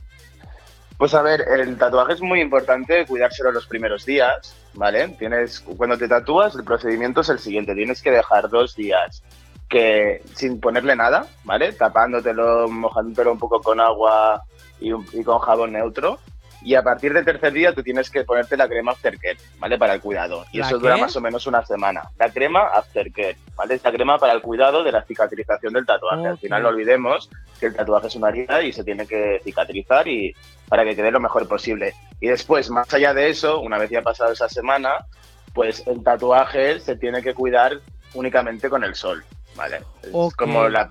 [0.98, 5.10] Pues a ver, el tatuaje es muy importante cuidárselo los primeros días, ¿vale?
[5.20, 9.24] Tienes, cuando te tatúas, el procedimiento es el siguiente, tienes que dejar dos días
[9.68, 11.72] que sin ponerle nada, ¿vale?
[11.74, 14.44] Tapándotelo, mojándotelo un poco con agua
[14.80, 16.20] y, un- y con jabón neutro.
[16.64, 19.78] Y a partir del tercer día tú tienes que ponerte la crema Aftercare, ¿vale?
[19.78, 20.46] Para el cuidado.
[20.52, 22.04] Y ¿La eso dura más o menos una semana.
[22.20, 23.76] La crema Aftercare, ¿vale?
[23.76, 26.28] Es la crema para el cuidado de la cicatrización del tatuaje.
[26.28, 30.08] Al final no olvidemos que el tatuaje es una herida y se tiene que cicatrizar
[30.08, 30.36] y
[30.68, 31.94] para que quede lo mejor posible.
[32.20, 35.06] Y después, más allá de eso, una vez ya pasado esa semana,
[35.54, 37.80] pues el tatuaje se tiene que cuidar
[38.14, 39.24] únicamente con el sol,
[39.56, 39.82] ¿vale?
[40.04, 40.88] Es como la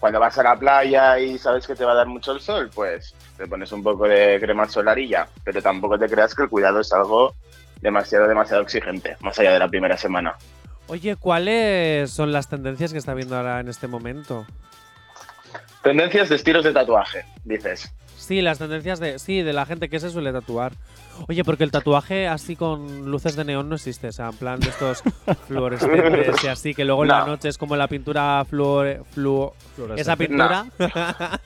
[0.00, 2.70] cuando vas a la playa y sabes que te va a dar mucho el sol,
[2.74, 5.28] pues te pones un poco de crema solar y ya.
[5.44, 7.34] Pero tampoco te creas que el cuidado es algo
[7.80, 10.36] demasiado, demasiado exigente, más allá de la primera semana.
[10.88, 14.46] Oye, ¿cuáles son las tendencias que está viendo ahora en este momento?
[15.82, 17.92] Tendencias de estilos de tatuaje, dices.
[18.28, 20.72] Sí, las tendencias de sí, de la gente que se suele tatuar.
[21.30, 24.60] Oye, porque el tatuaje así con luces de neón no existe, o sea, en plan
[24.60, 25.02] de estos
[25.48, 27.26] fluorescentes y así, que luego en la No.
[27.28, 29.54] noche es como la pintura fluore, fluo,
[29.96, 30.66] esa pintura.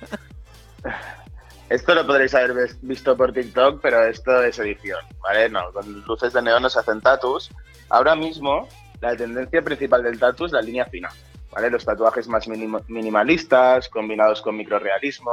[1.68, 5.48] Esto lo podréis haber visto por TikTok, pero esto es edición, ¿vale?
[5.48, 7.48] No, con luces de neón no se hacen tatus.
[7.88, 8.68] Ahora mismo,
[9.00, 11.08] la tendencia principal del tatu es la línea fina,
[11.52, 11.70] ¿vale?
[11.70, 15.30] Los tatuajes más minimo- minimalistas, combinados con microrealismo.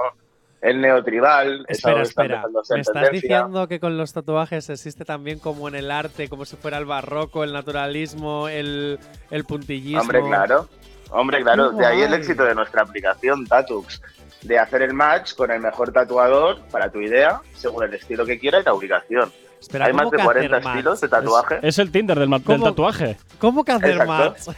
[0.61, 2.43] El neotribal es espera, espera.
[2.69, 6.57] ¿Me estás diciendo que con los tatuajes existe también como en el arte, como si
[6.57, 8.99] fuera el barroco, el naturalismo, el,
[9.31, 10.01] el puntillismo?
[10.01, 10.67] Hombre, claro.
[11.11, 11.71] Hombre, claro.
[11.71, 14.01] De ahí el éxito de nuestra aplicación Tatux.
[14.41, 18.39] De hacer el match con el mejor tatuador para tu idea, según el estilo que
[18.39, 19.31] quieras y la ubicación.
[19.59, 20.75] Espera, Hay más ¿cómo de que 40 hacer match?
[20.77, 21.59] estilos de tatuaje.
[21.61, 22.65] Es el Tinder del, del ¿Cómo?
[22.65, 23.17] tatuaje.
[23.39, 24.51] ¿Cómo que hacer Exacto.
[24.51, 24.57] match?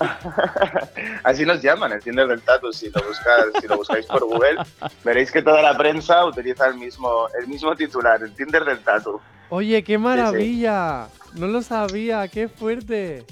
[1.24, 2.72] Así nos llaman, el Tinder del Tatu.
[2.72, 4.58] Si lo, buscas, si lo buscáis por Google,
[5.04, 9.20] veréis que toda la prensa utiliza el mismo, el mismo titular, el Tinder del Tatu.
[9.48, 11.08] Oye, qué maravilla.
[11.34, 13.24] No lo sabía, qué fuerte.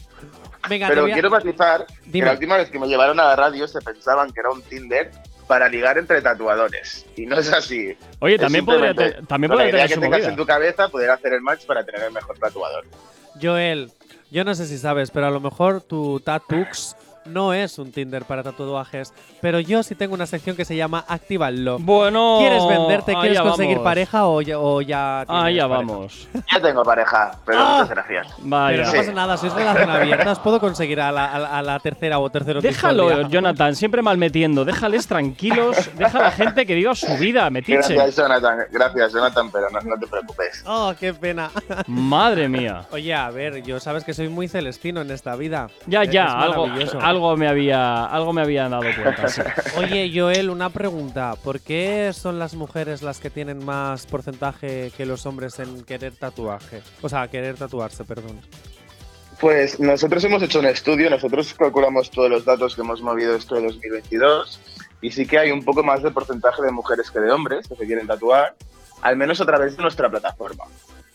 [0.68, 2.26] Venga, Pero a- quiero matizar que Dime.
[2.26, 5.10] la última vez que me llevaron a la radio se pensaban que era un Tinder
[5.46, 7.04] para ligar entre tatuadores.
[7.16, 7.96] Y no es así.
[8.20, 10.30] Oye, Es también podría, te- también podría idea tener que su tengas movida.
[10.30, 12.84] en tu cabeza poder hacer el match para tener el mejor tatuador.
[13.40, 13.90] Joel,
[14.30, 18.24] yo no sé si sabes, pero a lo mejor tu Tatux no es un Tinder
[18.24, 21.78] para tatuajes, pero yo sí tengo una sección que se llama Actívalo.
[21.78, 22.36] Bueno.
[22.40, 23.14] ¿Quieres venderte?
[23.20, 23.84] ¿Quieres conseguir vamos.
[23.84, 25.86] pareja o ya, o ya tienes Ahí ya pareja?
[25.92, 26.28] vamos.
[26.52, 27.72] Ya tengo pareja, pero Ah.
[27.80, 28.26] muchas gracias.
[28.38, 28.76] Vaya.
[28.76, 28.96] Pero no Sí.
[28.98, 32.18] pasa nada, sois relación abierta, os puedo conseguir a la, a la- a la tercera
[32.18, 33.28] o tercero tipo Déjalo, día.
[33.28, 34.64] Jonathan, siempre mal metiendo.
[34.64, 35.90] Déjales tranquilos.
[35.96, 37.94] Deja a la gente que viva su vida, metiche.
[37.94, 38.58] Gracias, Jonathan.
[38.70, 40.62] Gracias, Jonathan, pero no, no te preocupes.
[40.66, 41.50] Oh, qué pena.
[41.86, 42.82] Madre mía.
[42.92, 45.68] Oye, a ver, yo sabes que soy muy celestino en esta vida.
[45.86, 46.66] Ya, Es ya, algo.
[47.14, 49.28] Algo me había, algo me había dado cuenta.
[49.28, 49.42] sí.
[49.76, 51.34] Oye, Joel, una pregunta.
[51.42, 56.14] ¿Por qué son las mujeres las que tienen más porcentaje que los hombres en querer
[56.14, 56.82] tatuaje?
[57.02, 58.40] O sea, querer tatuarse, perdón.
[59.40, 63.56] Pues nosotros hemos hecho un estudio, nosotros calculamos todos los datos que hemos movido esto
[63.56, 64.60] de 2022
[65.00, 67.74] y sí que hay un poco más de porcentaje de mujeres que de hombres que
[67.74, 68.54] se quieren tatuar,
[69.02, 70.64] al menos a través de nuestra plataforma,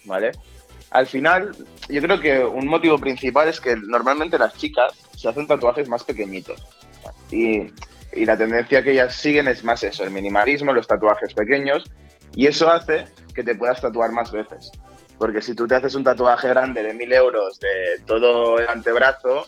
[0.06, 0.32] ¿vale?
[0.91, 1.56] Al final,
[1.88, 6.04] yo creo que un motivo principal es que normalmente las chicas se hacen tatuajes más
[6.04, 6.65] pequeñitos
[7.32, 7.67] y,
[8.25, 11.84] la tendencia que ellas siguen es más eso, el minimalismo, los tatuajes pequeños
[12.34, 14.71] y eso hace que te puedas tatuar más veces.
[15.19, 19.47] Porque si tú te haces un tatuaje grande de 1000 euros de todo el antebrazo,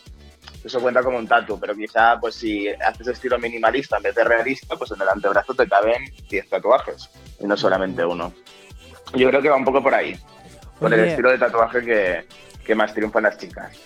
[0.62, 4.22] eso cuenta como un tatu, pero quizá pues si haces estilo minimalista en vez de
[4.22, 8.32] realista, pues en el antebrazo te caben 10 tatuajes y no solamente uno.
[9.14, 10.16] Yo creo que va un poco por ahí,
[10.82, 12.24] por el estilo de tatuaje que,
[12.64, 13.76] que más triunfan las chicas.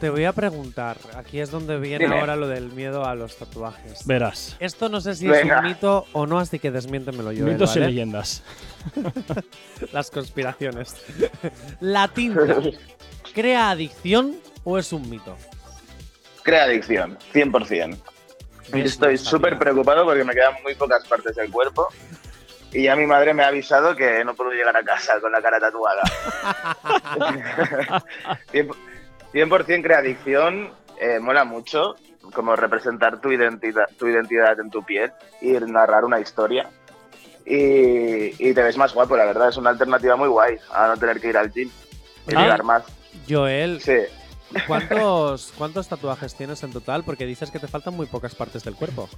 [0.00, 2.18] Te voy a preguntar, aquí es donde viene Dime.
[2.18, 4.04] ahora lo del miedo a los tatuajes.
[4.04, 4.56] Verás.
[4.58, 5.58] Esto no sé si Venga.
[5.58, 7.44] es un mito o no, así que desmiéntemelo yo.
[7.44, 7.92] Mitos y ¿vale?
[7.92, 8.42] leyendas.
[9.92, 10.96] Las conspiraciones.
[11.80, 12.56] ¿La tinta
[13.32, 14.34] crea adicción
[14.64, 15.36] o es un mito?
[16.42, 17.96] Crea adicción, 100%.
[18.68, 18.92] Y ¿Ves?
[18.92, 21.86] estoy súper preocupado porque me quedan muy pocas partes del cuerpo.
[22.72, 25.42] Y ya mi madre me ha avisado que no puedo llegar a casa con la
[25.42, 26.02] cara tatuada.
[28.52, 28.74] 100%,
[29.32, 31.96] 100% crea adicción, eh, mola mucho
[32.34, 36.70] como representar tu identidad, tu identidad en tu piel y narrar una historia.
[37.44, 40.96] Y, y te ves más guapo, la verdad, es una alternativa muy guay a no
[40.96, 41.68] tener que ir al gym
[42.28, 42.42] y Ah.
[42.42, 42.84] llegar más.
[43.28, 43.96] Joel, Sí,
[44.66, 47.02] ¿cuántos, ¿cuántos tatuajes tienes en total?
[47.04, 49.08] Porque dices que te faltan muy pocas partes del cuerpo.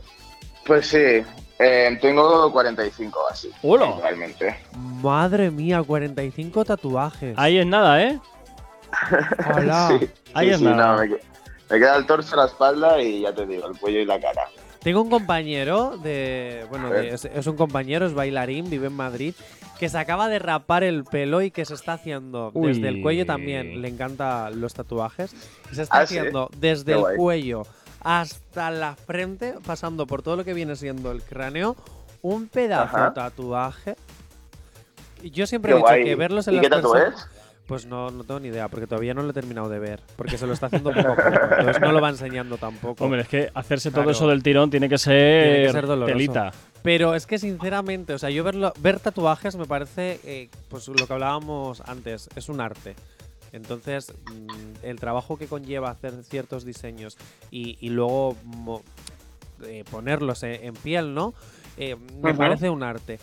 [0.67, 1.23] Pues sí,
[1.59, 3.95] eh, tengo 45 así, ¡Hola!
[4.03, 4.57] realmente.
[5.03, 7.35] Madre mía, 45 tatuajes.
[7.39, 8.19] Ahí es nada, ¿eh?
[9.57, 9.89] Hola.
[10.01, 10.97] Sí, Ahí sí, es sí, nada.
[10.97, 11.21] no, me, que-
[11.71, 14.43] me queda el torso, la espalda y ya te digo, el cuello y la cara.
[14.81, 16.67] Tengo un compañero de.
[16.69, 19.35] Bueno, de- es, es un compañero, es bailarín, vive en Madrid,
[19.79, 22.69] que se acaba de rapar el pelo y que se está haciendo Uy.
[22.69, 23.81] desde el cuello también.
[23.81, 25.35] Le encantan los tatuajes.
[25.73, 26.19] Y se está Ah, ¿sí?
[26.19, 27.17] haciendo desde Qué el guay.
[27.17, 27.63] cuello
[28.05, 31.75] hasta la frente, pasando por todo lo que viene siendo el cráneo,
[32.23, 33.09] un pedazo Ajá.
[33.09, 33.97] de tatuaje.
[35.23, 36.05] Y Yo siempre Qué he dicho guay.
[36.05, 37.27] que verlos en ¿Y las qué personas- es?
[37.67, 40.01] Pues no, no tengo ni idea, porque todavía no lo he terminado de ver.
[40.17, 41.29] Porque se lo está haciendo poco a poco.
[41.59, 43.03] Entonces no lo va enseñando tampoco.
[43.03, 44.03] Hombre, es que hacerse Claro.
[44.03, 46.13] todo eso del tirón tiene que ser, Tiene que ser doloroso.
[46.13, 46.53] telita.
[46.83, 51.07] Pero es que sinceramente, o sea, yo verlo, ver tatuajes me parece, eh, pues lo
[51.07, 52.97] que hablábamos antes, es un arte.
[53.55, 57.17] Entonces, mm, el trabajo que conlleva hacer ciertos diseños
[57.51, 58.83] y, y luego mo-
[59.65, 61.33] eh, ponerlos en, en piel, ¿no?
[61.77, 63.19] Eh, me parece un arte.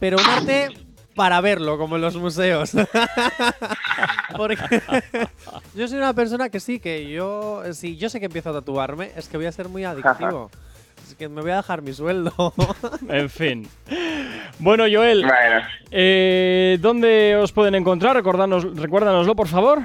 [0.00, 0.68] Pero un arte
[1.14, 2.72] para verlo, como en los museos.
[4.36, 4.82] Porque
[5.74, 9.12] yo soy una persona que sí, que yo, si yo sé que empiezo a tatuarme,
[9.16, 10.50] es que voy a ser muy adictivo.
[11.06, 12.32] Es que me voy a dejar mi sueldo.
[13.08, 13.68] En fin.
[14.58, 18.14] Bueno, Joel, Bueno, eh, ¿dónde os pueden encontrar?
[18.16, 19.80] Recordanos, recuérdanoslo, por favor.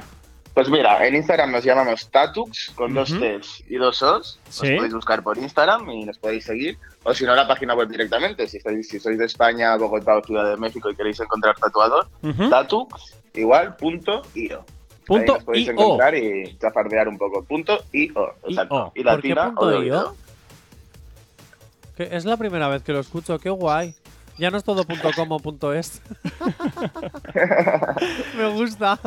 [0.53, 3.09] pues mira, en Instagram nos llamamos Tatux con dos.
[3.17, 4.39] T's y dos O's.
[4.45, 4.75] Nos Sí.
[4.75, 6.77] podéis buscar por Instagram y nos podéis seguir.
[7.03, 8.45] O si no, la página web directamente.
[8.47, 12.07] Si, estáis, si sois de España, Bogotá o Ciudad de México y queréis encontrar tatuador,
[12.23, 12.49] Ujú.
[12.49, 14.65] Tatux igual punto io.
[15.07, 15.71] Punto Ahí nos podéis io.
[15.71, 17.41] encontrar y chafardear un poco.
[17.45, 18.35] Punto io.
[18.47, 18.91] Exacto.
[18.95, 19.79] Y ¿Por qué punto o de io?
[19.79, 20.15] oído.
[21.95, 23.93] Que es la primera vez que lo escucho, qué guay.
[24.39, 26.01] Ya no es todo punto .com o punto .es.
[28.37, 28.97] Me gusta.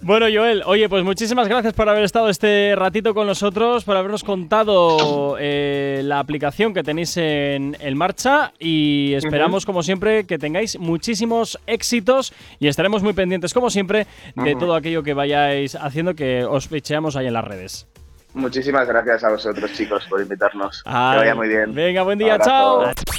[0.00, 4.24] Bueno, Joel, oye, pues muchísimas gracias por haber estado este ratito con nosotros, por habernos
[4.24, 10.76] contado eh, la aplicación que tenéis en, en marcha y esperamos, como siempre, que tengáis
[10.78, 16.44] muchísimos éxitos y estaremos muy pendientes, como siempre, de todo aquello que vayáis haciendo, que
[16.44, 17.86] os ficheamos ahí en las redes.
[18.34, 20.82] Muchísimas gracias a vosotros, chicos, por invitarnos.
[20.84, 21.72] Ay, que vaya muy bien.
[21.72, 22.92] Venga, buen día, Abrazo.
[22.92, 23.14] chao.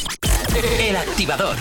[0.63, 1.57] El activador.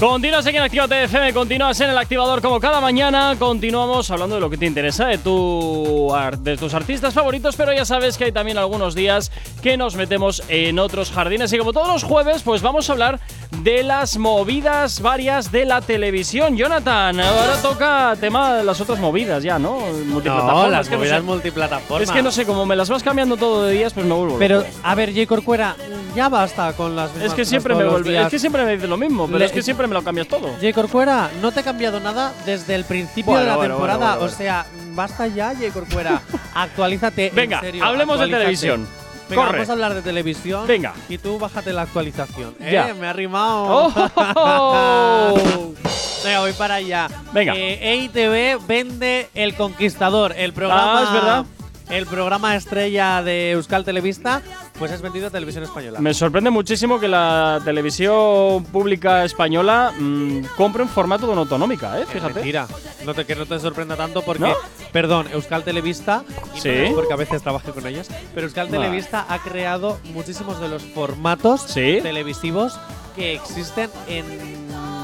[0.00, 3.36] Continúas aquí en Actívate FM, continúas en el activador como cada mañana.
[3.38, 7.84] Continuamos hablando de lo que te interesa, de, tu, de tus artistas favoritos, pero ya
[7.84, 9.30] sabes que hay también algunos días
[9.62, 11.52] que nos metemos en otros jardines.
[11.52, 13.20] Y como todos los jueves, pues vamos a hablar
[13.62, 16.56] de las movidas varias de la televisión.
[16.56, 19.80] Jonathan, ahora toca tema de las otras movidas ya, ¿no?
[19.80, 21.22] No, Multiplataformas, las que no movidas sé.
[21.26, 22.08] multiplataformas.
[22.08, 24.38] Es que no sé, como me las vas cambiando todo de días, pues me vuelvo
[24.38, 24.68] Pero, loco.
[24.82, 25.26] a ver, J.
[25.26, 25.76] Corcuera,
[26.16, 28.88] ya basta con las mismas Es que siempre me vuelve, es que siempre me dices
[28.88, 30.48] lo mismo, pero Le- es que siempre me lo cambias todo.
[30.60, 30.72] J.
[30.72, 34.16] Corcuera, no te he cambiado nada desde el principio Bueno, de la bueno, temporada.
[34.16, 35.70] bueno, O sea, basta ya, J.
[35.72, 36.22] Corcuera.
[36.54, 37.28] Actualízate.
[37.28, 38.88] en Venga, serio, hablemos de televisión.
[39.28, 39.58] Venga, Corre.
[39.58, 40.66] vamos a hablar de televisión.
[40.66, 40.92] Venga.
[41.08, 42.54] Y tú bájate la actualización.
[42.58, 42.88] Ya.
[42.88, 43.92] Eh, me ha rimado.
[43.94, 45.72] ¡Oh!
[46.24, 47.08] Venga, voy para allá.
[47.32, 47.54] Venga.
[47.56, 50.98] Eh, EITV vende El Conquistador, el programa.
[50.98, 51.44] Ah, es verdad.
[51.90, 54.42] El programa estrella de Euskal Televista,
[54.78, 55.98] pues es vendido a Televisión Española.
[56.00, 61.98] Me sorprende muchísimo que la televisión pública española mm, compre en formato de una autonómica,
[61.98, 62.02] ¿eh?
[62.04, 62.34] Es Fíjate.
[62.34, 62.68] Mentira.
[63.04, 64.54] No te, que no te sorprenda tanto porque, ¿No?
[64.92, 66.22] perdón, Euskal Televista,
[66.54, 66.68] y Sí.
[66.68, 68.68] no es porque a veces trabaje con ellos, pero Euskal.
[68.68, 71.98] Televista ha creado muchísimos de los formatos Sí.
[72.02, 72.78] televisivos
[73.16, 74.24] que existen en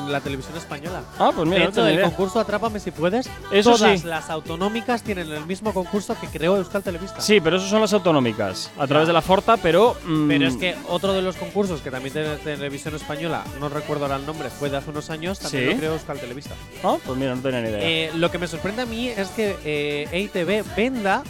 [0.06, 1.02] en la televisión española.
[1.18, 4.06] Ah, pues mira, de no hecho, tenía el concurso Atrápame si puedes, Eso todas sí.
[4.06, 7.20] las autonómicas tienen el mismo concurso que creó Euskal Televista.
[7.20, 9.96] Sí, pero esos son las autonómicas, a través de la Forta, pero.
[10.04, 14.04] mm, Pero es que otro de los concursos que también tiene televisión española, no recuerdo
[14.04, 15.70] ahora el nombre, fue de hace unos años, también Sí.
[15.72, 16.54] lo creó Euskal Televista.
[16.84, 17.80] Ah, pues mira, no tenía ni idea.
[17.82, 21.22] Eh, lo que me sorprende a mí es que eh, EITV venda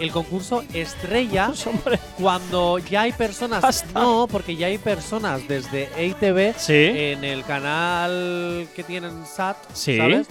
[0.00, 1.52] el concurso Estrella
[1.84, 3.84] Pues, cuando ya hay personas.
[3.94, 6.72] No, porque ya hay personas desde EITV Sí.
[6.74, 9.96] en el canal que tienen SAT, Sí.
[9.96, 10.26] ¿sabes?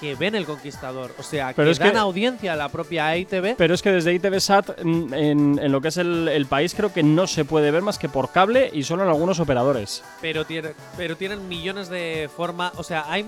[0.00, 1.14] Que ven el conquistador.
[1.18, 3.54] O sea, Pero que es dan que- audiencia a la propia EITV.
[3.56, 6.92] Pero es que desde ITV Sat, en, en lo que es el, el país, creo
[6.92, 10.02] que no se puede ver más que por cable y solo en algunos operadores.
[10.20, 12.72] pero, tiene, pero tienen millones de formas.
[12.76, 13.24] O sea, hay.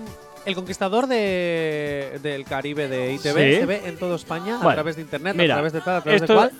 [0.47, 3.21] El conquistador de, del Caribe de ITV
[3.59, 6.01] se ve en toda España a través de internet, mira, a través de tal, a
[6.01, 6.51] través esto- de cual.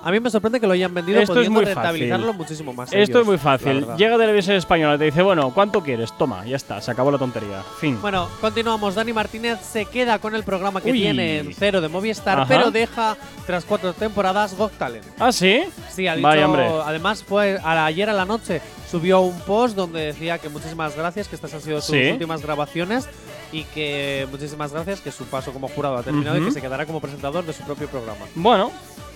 [0.00, 1.74] A mí me sorprende que lo hayan vendido Esto es pudiendo muy fácil.
[1.82, 2.88] rentabilizarlo muchísimo más.
[2.92, 3.74] Esto ellos, es muy la fácil.
[3.80, 3.96] verdad.
[3.98, 6.16] Llega Televisión Española y te dice, bueno, ¿cuánto quieres?
[6.16, 7.64] Toma, ya está, se acabó la tontería.
[7.80, 8.00] Fin.
[8.00, 8.94] Bueno, continuamos.
[8.94, 11.00] Dani Martínez se queda con el programa que Uy.
[11.00, 12.48] tiene en cero de Movistar, Ajá.
[12.48, 15.04] pero deja, tras cuatro temporadas, Got Talent.
[15.18, 15.62] ¿Ah, sí?
[15.90, 16.68] Sí, ha dicho, Vaya, hombre.
[16.84, 21.26] además fue a- ayer a la noche subió un post donde decía que muchísimas gracias,
[21.26, 22.10] que estas han sido sus Sí.
[22.12, 23.08] últimas grabaciones
[23.52, 26.86] y que muchísimas gracias, que su paso como jurado ha terminado y que se quedará
[26.86, 28.70] como presentador de su propio programa, Bueno,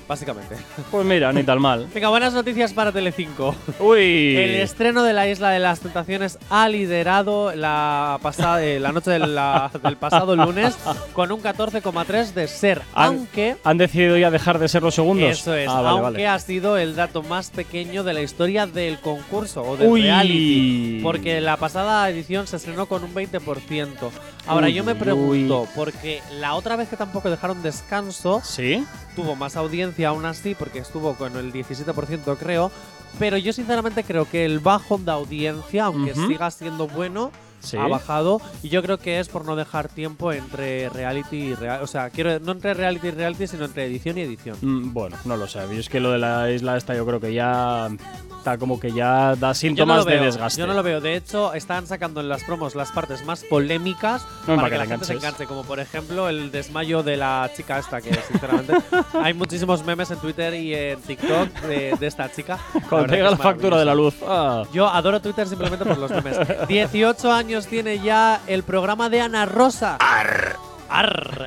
[0.09, 0.57] básicamente.
[0.91, 1.87] pues mira, ni tan mal.
[1.95, 3.55] Venga, buenas noticias para Telecinco.
[3.81, 4.37] Uy.
[4.37, 9.11] El estreno de la Isla de las Tentaciones ha liderado la, pasada, eh, la noche
[9.11, 10.77] de la- del pasado lunes
[11.13, 15.31] con un 14,3 de ser, Han- aunque ¿Han decidido ya dejar de ser los segundos?
[15.31, 16.27] eso es, Ah, vale, aunque vale.
[16.29, 20.03] ha sido el dato más pequeño de la historia del concurso o del Uy.
[20.03, 21.01] reality.
[21.03, 24.11] Porque la pasada edición se estrenó con un 20%.
[24.47, 28.85] Ahora Uy, yo me uy, pregunto, porque la otra vez que tampoco dejaron descanso, ¿Sí?
[29.15, 32.73] tuvo más audiencia aún así, porque estuvo con el 17% creo.
[33.19, 37.31] Pero yo sinceramente creo que el bajón de audiencia, aunque siga siendo bueno,
[37.63, 37.77] Sí.
[37.77, 38.41] ha bajado.
[38.63, 41.83] Y yo creo que es por no dejar tiempo entre reality y real.
[41.83, 44.57] O sea, quiero no entre reality y reality, sino entre edición y edición.
[44.61, 45.61] Mm, Bueno, no lo sé.
[45.73, 47.89] Yo es que lo de la isla esta yo creo que ya
[48.39, 50.59] está como que ya da no, síntomas veo, de desgaste.
[50.61, 51.01] yo no lo veo.
[51.01, 54.71] De hecho, están sacando en las promos las partes más polémicas No, para para que
[54.73, 55.47] que la te gente se enganche.
[55.47, 58.75] Como por ejemplo el desmayo de la chica esta, que sinceramente
[59.23, 62.59] hay muchísimos memes en Twitter y en TikTok de, de esta chica.
[62.89, 64.15] Cuando te llega la factura de la luz.
[64.27, 64.65] ah.
[64.73, 66.37] Yo adoro Twitter simplemente por los memes.
[66.69, 69.97] 18 años tiene ya el programa de Ana Rosa.
[70.01, 70.57] Arr.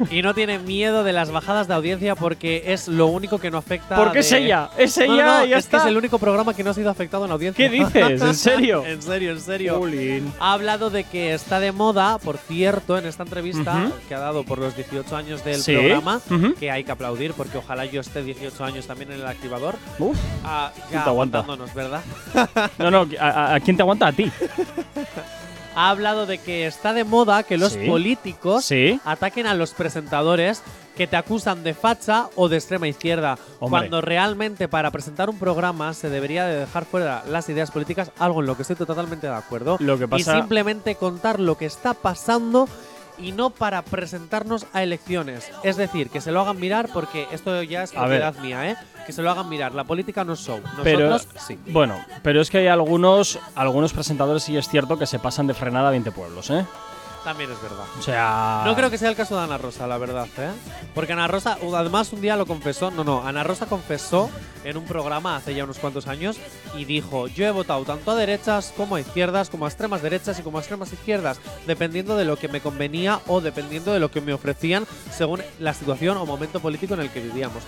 [0.09, 3.59] Y no tiene miedo de las bajadas de audiencia porque es lo único que no
[3.59, 3.95] afecta.
[3.95, 5.85] Porque es de- ella, es No, ella, no, no, ya es que está.
[5.85, 7.69] es el único programa que no ha sido afectado en audiencia.
[7.69, 8.21] ¿Qué dices?
[8.23, 8.83] ¿En serio?
[8.87, 9.77] en serio, en serio.
[9.77, 10.33] Jolín.
[10.39, 13.93] Ha hablado de que está de moda, por cierto, en esta entrevista Ujú.
[14.09, 15.75] que ha dado por los 18 años del Sí.
[15.75, 16.55] programa, Ujú.
[16.55, 19.75] que hay que aplaudir porque ojalá yo esté 18 años también en el activador.
[19.99, 20.17] Uf.
[20.43, 21.45] Ah, ¿Quién ya te aguanta?
[21.75, 22.01] ¿verdad?
[22.79, 24.07] No, no, ¿a, a- a quién te aguanta?
[24.07, 24.31] A ti.
[25.75, 27.85] Ha hablado de que está de moda que los Sí.
[27.87, 28.99] políticos Sí.
[29.03, 30.61] ataquen a los presentadores
[30.95, 33.81] que te acusan de facha o de extrema izquierda, Hombre.
[33.81, 38.39] cuando realmente para presentar un programa se debería de dejar fuera las ideas políticas, algo
[38.39, 41.65] en lo que estoy totalmente de acuerdo, Lo que y pasa- simplemente contar lo que
[41.65, 42.69] está pasando
[43.17, 45.49] y no para presentarnos a elecciones.
[45.63, 48.77] Es decir, que se lo hagan mirar porque esto ya es propiedad mía, ¿eh?
[49.05, 49.73] Que se lo hagan mirar.
[49.73, 50.59] La política no es show.
[50.83, 51.59] Pero, Nosotros sí.
[51.67, 55.53] bueno, pero es que hay algunos, algunos presentadores, sí es cierto, que se pasan de
[55.53, 56.65] frenada a 20 pueblos, ¿eh?
[57.25, 57.85] También es verdad.
[57.97, 58.61] O sea.
[58.65, 60.51] No creo que sea el caso de Ana Rosa, la verdad, ¿eh?
[60.93, 64.29] Porque Ana Rosa, además un día lo confesó, no, no, Ana Rosa confesó
[64.63, 66.37] en un programa hace ya unos cuantos años
[66.77, 70.39] y dijo, yo he votado tanto a derechas como a izquierdas, como a extremas derechas
[70.39, 74.11] y como a extremas izquierdas, dependiendo de lo que me convenía o dependiendo de lo
[74.11, 77.63] que me ofrecían según la situación o momento político en el que vivíamos.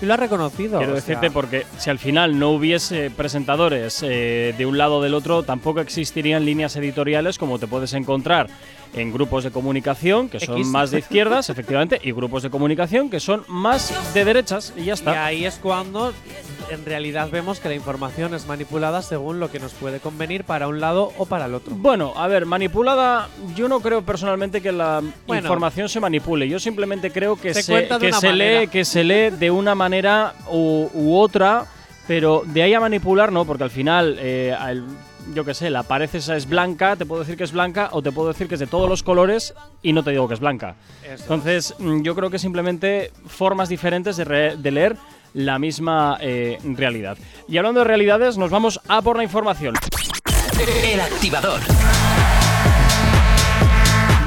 [0.00, 0.78] Y lo ha reconocido.
[0.78, 4.96] Quiero o decirte, sea, porque si al final no hubiese presentadores eh, de un lado
[4.96, 8.48] o del otro, tampoco existirían líneas editoriales como te puedes encontrar
[8.94, 10.66] en grupos de comunicación que son X.
[10.68, 14.92] más de izquierdas, efectivamente, y grupos de comunicación que son más de derechas, y ya
[14.92, 15.24] Y está.
[15.24, 16.12] ahí es cuando
[16.70, 20.68] en realidad vemos que la información es manipulada según lo que nos puede convenir para
[20.68, 21.74] un lado o para el otro.
[21.74, 25.42] Bueno, a ver, manipulada, yo no creo personalmente que la Bueno.
[25.42, 26.48] información se manipule.
[26.48, 27.60] Yo simplemente creo que Se
[27.98, 28.60] que se manera.
[28.60, 31.66] lee, que se lee de una manera u, u otra,
[32.06, 34.54] pero de ahí a manipular no, porque al final, eh,
[35.34, 38.02] yo qué sé, la pared esa es blanca, te puedo decir que es blanca o
[38.02, 40.40] te puedo decir que es de todos los colores y no te digo que es
[40.40, 40.76] blanca.
[41.04, 41.22] Eso.
[41.22, 44.96] Entonces, mm, yo creo que simplemente formas diferentes de, re- de leer
[45.34, 47.16] la misma eh, realidad.
[47.48, 49.74] Y hablando de realidades, nos vamos a por la información.
[50.84, 51.60] El activador.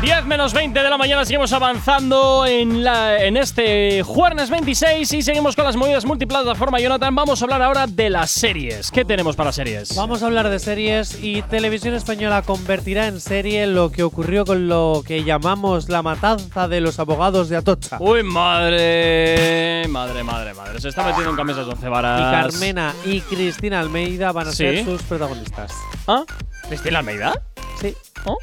[0.05, 5.21] 10 menos 20 de la mañana seguimos avanzando en, la, en este jueves 26 y
[5.23, 6.79] seguimos con las movidas multiplataforma.
[6.79, 8.91] Jonathan, vamos a hablar ahora de las series.
[8.91, 9.95] ¿Qué tenemos para series?
[9.95, 14.67] Vamos a hablar de series y Televisión Española convertirá en serie lo que ocurrió con
[14.67, 17.97] lo que llamamos la matanza de los abogados de Atocha.
[17.99, 20.79] Uy, madre, madre, madre, madre.
[20.81, 22.53] Se está metiendo en camisas de once Y varas.
[22.53, 24.57] Carmena y Cristina Almeida van a Sí.
[24.57, 25.71] ser sus protagonistas.
[26.07, 26.23] ¿Ah?
[26.67, 27.33] ¿Cristina Almeida?
[27.81, 27.95] Sí.
[28.25, 28.37] ¿Oh?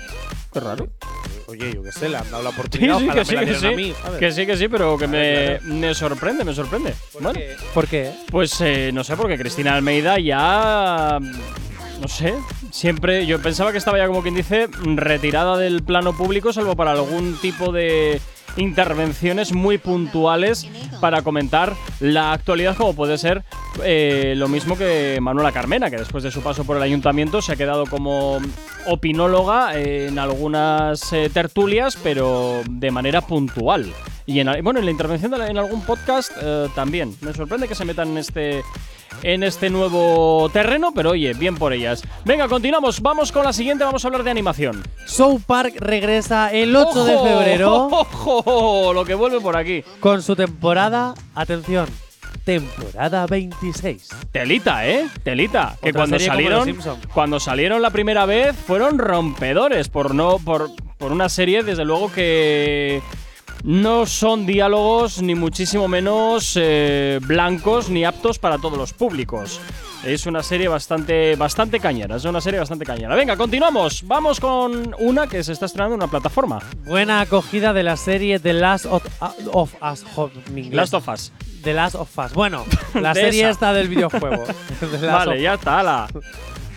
[0.53, 0.89] Qué raro.
[1.47, 2.99] Oye, yo qué sé, le han dado la Sí, oportunidad.
[2.99, 3.67] sí, ojalá que sí, que sí.
[3.67, 3.95] a mí.
[4.19, 6.95] Que sí, que sí, pero que me, me sorprende, me sorprende.
[7.15, 7.33] Bueno,
[7.75, 8.13] ¿Por qué?
[8.31, 11.19] pues eh, no sé, porque Cristina Almeida ya.
[12.01, 12.35] No sé,
[12.73, 13.27] siempre.
[13.27, 17.37] Yo pensaba que estaba ya, como quien dice, retirada del plano público, salvo para algún
[17.41, 18.21] tipo de
[18.57, 20.69] intervenciones muy puntuales
[21.01, 23.45] para comentar la actualidad, como puede ser
[23.83, 27.53] eh, lo mismo que Manuela Carmena, que después de su paso por el ayuntamiento se
[27.53, 28.39] ha quedado como
[28.87, 33.93] opinóloga en algunas eh, tertulias, pero de manera puntual.
[34.27, 37.17] Y en, bueno, en la intervención de en algún podcast eh, también.
[37.21, 38.63] Me sorprende que se metan en este,
[39.23, 42.03] en este nuevo terreno, pero oye, bien por ellas.
[42.25, 43.01] Venga, continuamos.
[43.01, 43.85] Vamos con la siguiente.
[43.85, 44.83] Vamos a hablar de animación.
[45.07, 48.93] South Park regresa el 8 de febrero ¡Ojo!
[48.93, 49.85] Lo que vuelve por aquí.
[50.01, 51.87] con su temporada, atención,
[52.45, 54.09] temporada 26.
[54.31, 55.07] Telita, ¿eh?
[55.23, 55.77] Telita.
[55.83, 56.79] Que Otra cuando salieron,
[57.13, 62.11] cuando salieron la primera vez fueron rompedores por no por, por una serie desde luego
[62.13, 63.03] que
[63.65, 69.61] no son diálogos ni muchísimo menos eh, blancos ni aptos para todos los públicos.
[70.05, 73.15] Es una serie bastante bastante cañera, es una serie bastante cañera.
[73.15, 74.03] Venga, continuamos.
[74.07, 76.59] Vamos con una que se está estrenando en una plataforma.
[76.85, 79.05] Buena acogida de la serie The Last of,
[79.53, 80.05] of Us.
[80.73, 81.33] Last of Us.
[81.63, 82.33] The Last of Us.
[82.33, 83.51] Bueno, la serie esa.
[83.51, 84.45] esta del videojuego.
[85.03, 86.09] Vale, of ya está.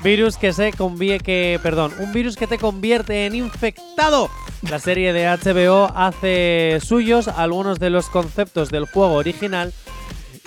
[0.06, 4.30] Virus que se convierte que, perdón, un virus que te convierte en infectado.
[4.70, 9.74] La serie de HBO hace suyos algunos de los conceptos del juego original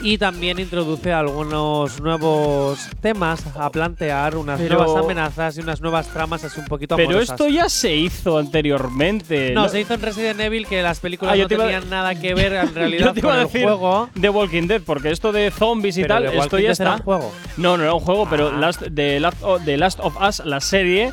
[0.01, 6.07] y también introduce algunos nuevos temas a plantear, unas Pero- nuevas amenazas y unas nuevas
[6.09, 7.31] tramas así un poquito Pero amorosas.
[7.35, 9.53] esto ya se hizo anteriormente.
[9.55, 12.35] no, se hizo en Resident Evil que las películas Ah, no a- tenían nada que
[12.35, 14.09] ver en realidad con a el juego.
[14.21, 16.85] The Walking Dead, porque esto de zombies y Pero tal, esto ya Dead está.
[16.85, 17.33] era un juego.
[17.57, 18.59] No, no era un juego, pero Ah.
[18.59, 21.13] Last, The, Last of, The Last of Us, la serie,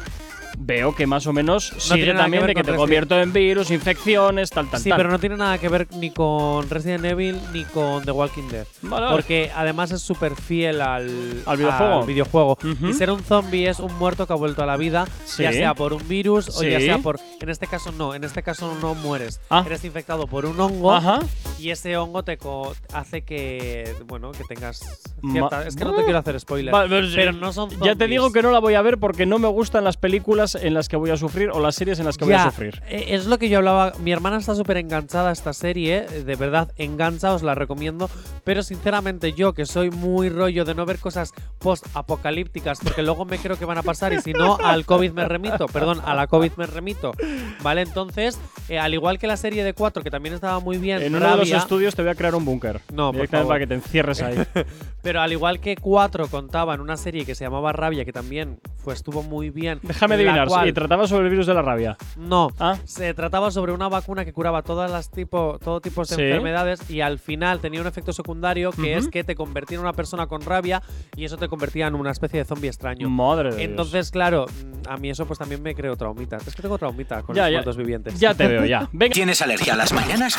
[0.58, 3.72] veo que más o menos sigue también que de que te Resident- convierto en virus,
[3.72, 4.98] infecciones, tal, tal, Sí, tal.
[4.98, 8.66] pero no tiene nada que ver ni con Resident Evil ni con The Walking Dead.
[8.82, 9.08] Vale.
[9.12, 12.00] Porque además es súper fiel al, Al videojuego.
[12.02, 12.58] al videojuego.
[12.64, 12.88] Ujú.
[12.88, 15.44] Y ser un zombie es un muerto que ha vuelto a la vida, Sí.
[15.44, 16.86] ya sea por un virus o ya Sí.
[16.86, 17.20] sea por.
[17.42, 19.40] En este caso no, en este caso no mueres.
[19.50, 19.64] Ah.
[19.66, 21.20] Eres infectado por un hongo Ajá.
[21.60, 23.96] Y ese hongo te co- hace que.
[24.06, 24.82] Bueno, que tengas.
[25.22, 26.72] Ma- Cierta, es que no te quiero hacer spoilers.
[26.74, 29.26] Vale, pero, pero no son Ya te digo que no la voy a ver porque
[29.26, 32.06] no me gustan las películas en las que voy a sufrir o las series en
[32.06, 32.82] las que voy a sufrir.
[32.88, 33.94] eh, Es lo que yo hablaba.
[34.00, 36.06] Mi hermana está súper enganchada a esta serie.
[36.12, 38.10] eh, De verdad, engancha, os la recomiendo.
[38.44, 43.38] Pero sinceramente, yo que soy muy rollo de no ver cosas post-apocalípticas, porque luego me
[43.38, 45.68] creo que van a pasar y si no, al COVID me remito.
[45.68, 47.14] Perdón, a la COVID me remito.
[47.62, 47.82] ¿Vale?
[47.82, 48.38] Entonces,
[48.70, 51.02] eh, al igual que la serie de 4, que también estaba muy bien.
[51.02, 51.16] En
[51.52, 52.82] Rabia, estudios te voy a crear un búnker.
[52.94, 53.48] No, por Directamente favor.
[53.48, 54.36] para que te encierres ahí.
[55.02, 58.60] Pero al igual que 4 contaba en una serie que se llamaba Rabia, que también
[58.78, 59.80] fue, estuvo muy bien.
[59.84, 61.96] Déjame adivinar, cual- y trataba sobre el virus de la rabia.
[62.18, 62.78] No, Ah.
[62.86, 66.22] se trataba sobre una vacuna que curaba todas las tipo, todo tipo de Sí.
[66.22, 69.94] enfermedades y al final tenía un efecto secundario que es que te convertía en una
[69.94, 70.82] persona con rabia
[71.16, 73.10] y eso te convertía en una especie de zombie extraño.
[73.10, 73.70] Madre de Dios.
[73.70, 76.38] Entonces, claro, mm, a mí eso pues también me creó traumita.
[76.38, 77.58] Es que tengo traumita con Ya, los ya.
[77.58, 78.20] muertos vivientes.
[78.20, 78.90] Ya te veo, ya.
[78.94, 79.14] Venga.
[79.14, 80.36] ¿Tienes alergia a las mañanas?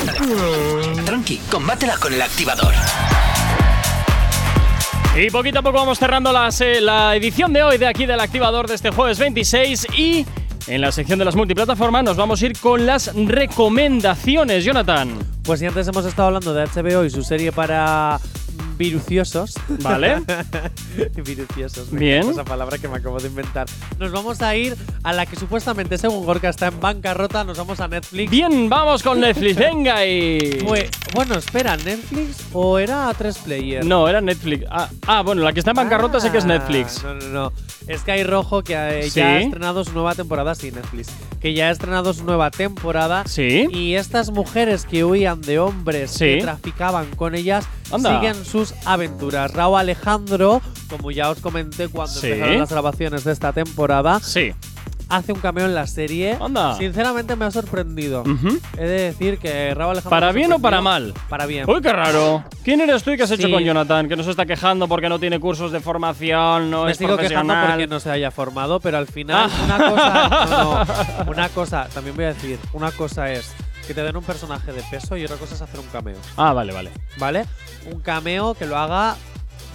[1.05, 2.75] Tranqui, combátela con el activador.
[5.17, 8.21] Y poquito a poco vamos cerrando las, eh, la edición de hoy de aquí del
[8.21, 10.27] activador de este jueves 26 y
[10.67, 15.17] en la sección de las multiplataformas nos vamos a ir con las recomendaciones, Jonathan.
[15.43, 18.21] Pues si antes hemos estado hablando de HBO y su serie para
[18.77, 19.55] viruciosos.
[19.83, 20.23] Vale.
[21.25, 21.93] viruciosos.
[21.93, 22.29] me Bien.
[22.31, 23.67] Esa palabra que me acabo de inventar.
[23.99, 27.45] Nos vamos a ir a la que supuestamente, según Gorka, está en bancarrota.
[27.45, 28.31] Nos vamos a Netflix.
[28.31, 30.61] Bien, vamos con Netflix, venga y...
[30.67, 33.85] Fue- bueno, espera, ¿Netflix o era A3 Player?
[33.85, 34.65] No, era Netflix.
[34.71, 37.03] Ah, ah, bueno, la que está en bancarrota sé que es Ah, Netflix.
[37.03, 37.53] No, no, no.
[37.97, 39.21] Sky Rojo que eh, Sí.
[39.21, 41.09] ya ha estrenado su nueva temporada, sí, Netflix.
[41.41, 43.23] Que ya ha estrenado su nueva temporada.
[43.27, 43.67] Sí.
[43.71, 46.19] Y estas mujeres que huían de hombres Sí.
[46.25, 48.17] que traficaban con ellas Anda.
[48.21, 49.51] siguen sus aventuras.
[49.53, 52.29] Raúl Alejandro, como ya os comenté cuando Sí.
[52.29, 54.53] empezaron las grabaciones de esta temporada, Sí.
[55.09, 56.37] Hace un cameo en la serie.
[56.41, 56.75] Anda.
[56.77, 58.23] Sinceramente me ha sorprendido.
[58.23, 58.59] Ujú.
[58.77, 61.15] He de decir que Raúl Alejandro ¿Para bien o para mal?
[61.29, 61.69] Para bien.
[61.69, 62.45] Uy, qué raro.
[62.65, 64.09] ¿Quién eres tú y qué has hecho con Jonathan?
[64.09, 67.53] Que nos está quejando porque no tiene cursos de formación, no me es sigo quejando
[67.53, 67.71] profesional.
[67.71, 69.65] porque no se haya formado, pero al final Ah.
[69.65, 70.85] una cosa, no,
[71.25, 73.53] no, una cosa, también voy a decir, una cosa es
[73.87, 76.53] que te den un personaje de peso y otra cosa es hacer un cameo, Ah,
[76.53, 76.91] vale, vale.
[77.19, 77.45] ¿vale?
[77.93, 79.15] Un cameo que lo haga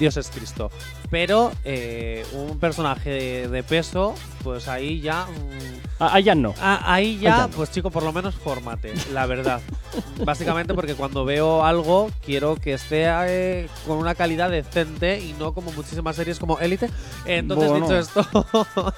[0.01, 0.69] Dios es Cristo,
[1.09, 6.55] pero eh, un personaje de, de peso, pues ahí ya, mm, Ah, ah, ya no.
[6.59, 7.49] ah, ahí ya ya, no.
[7.49, 9.61] pues chico, por lo menos fórmate, la verdad.
[10.25, 15.53] Básicamente porque cuando veo algo quiero que esté eh, con una calidad decente y no
[15.53, 16.89] como muchísimas series como Elite.
[17.25, 17.85] Entonces, Bueno.
[17.85, 18.47] dicho esto.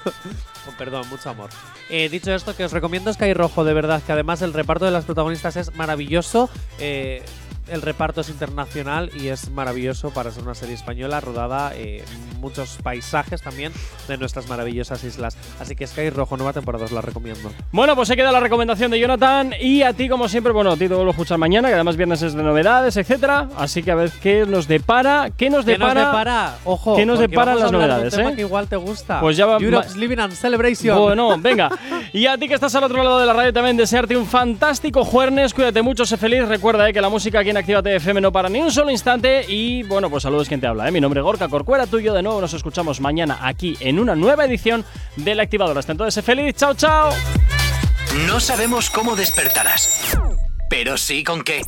[0.66, 1.50] Oh, perdón, mucho amor.
[1.90, 4.92] Eh, dicho esto, que os recomiendo Sky Rojo, de verdad, que además el reparto de
[4.92, 6.48] las protagonistas es maravilloso.
[6.78, 7.22] Eh,
[7.68, 12.40] el reparto es internacional y es maravilloso para ser una serie española rodada eh, en
[12.40, 13.72] muchos paisajes también
[14.08, 15.36] de nuestras maravillosas islas.
[15.60, 17.50] Así que Sky Rojo, nueva temporada, os la recomiendo.
[17.72, 20.74] Bueno, pues se queda la recomendación de Jonathan y a ti, como siempre, bueno, a
[20.76, 23.48] ti te vuelvo a escuchar mañana, que además viernes es de novedades, etcétera.
[23.56, 26.06] Así que a ver qué nos depara, qué nos ¿Qué nos depara.
[26.08, 26.54] depara?
[26.64, 28.34] Ojo, ¿Qué nos deparan las hablar de un novedades, tema eh?
[28.34, 29.20] que igual te gusta.
[29.20, 30.98] Pues ya va- Europe's Living and Celebration.
[30.98, 31.70] Bueno, venga.
[32.12, 35.04] Y a ti que estás al otro lado de la radio también desearte un fantástico
[35.04, 35.54] jueves.
[35.54, 36.46] Cuídate mucho, sé feliz.
[36.46, 39.44] Recuerda eh, que la música aquí en Actívate FM no para ni un solo instante.
[39.48, 40.88] Y bueno, pues saludos quien te habla.
[40.88, 40.90] eh.
[40.90, 42.40] Mi nombre es Gorka Corcuera, tuyo de nuevo.
[42.40, 44.84] Nos escuchamos mañana aquí en una nueva edición
[45.16, 45.78] del Activador.
[45.78, 46.54] Hasta entonces, feliz.
[46.56, 47.10] Chao, chao.
[48.26, 50.16] No sabemos cómo despertarás,
[50.68, 51.62] pero sí con qué.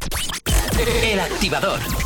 [1.02, 2.05] El activador.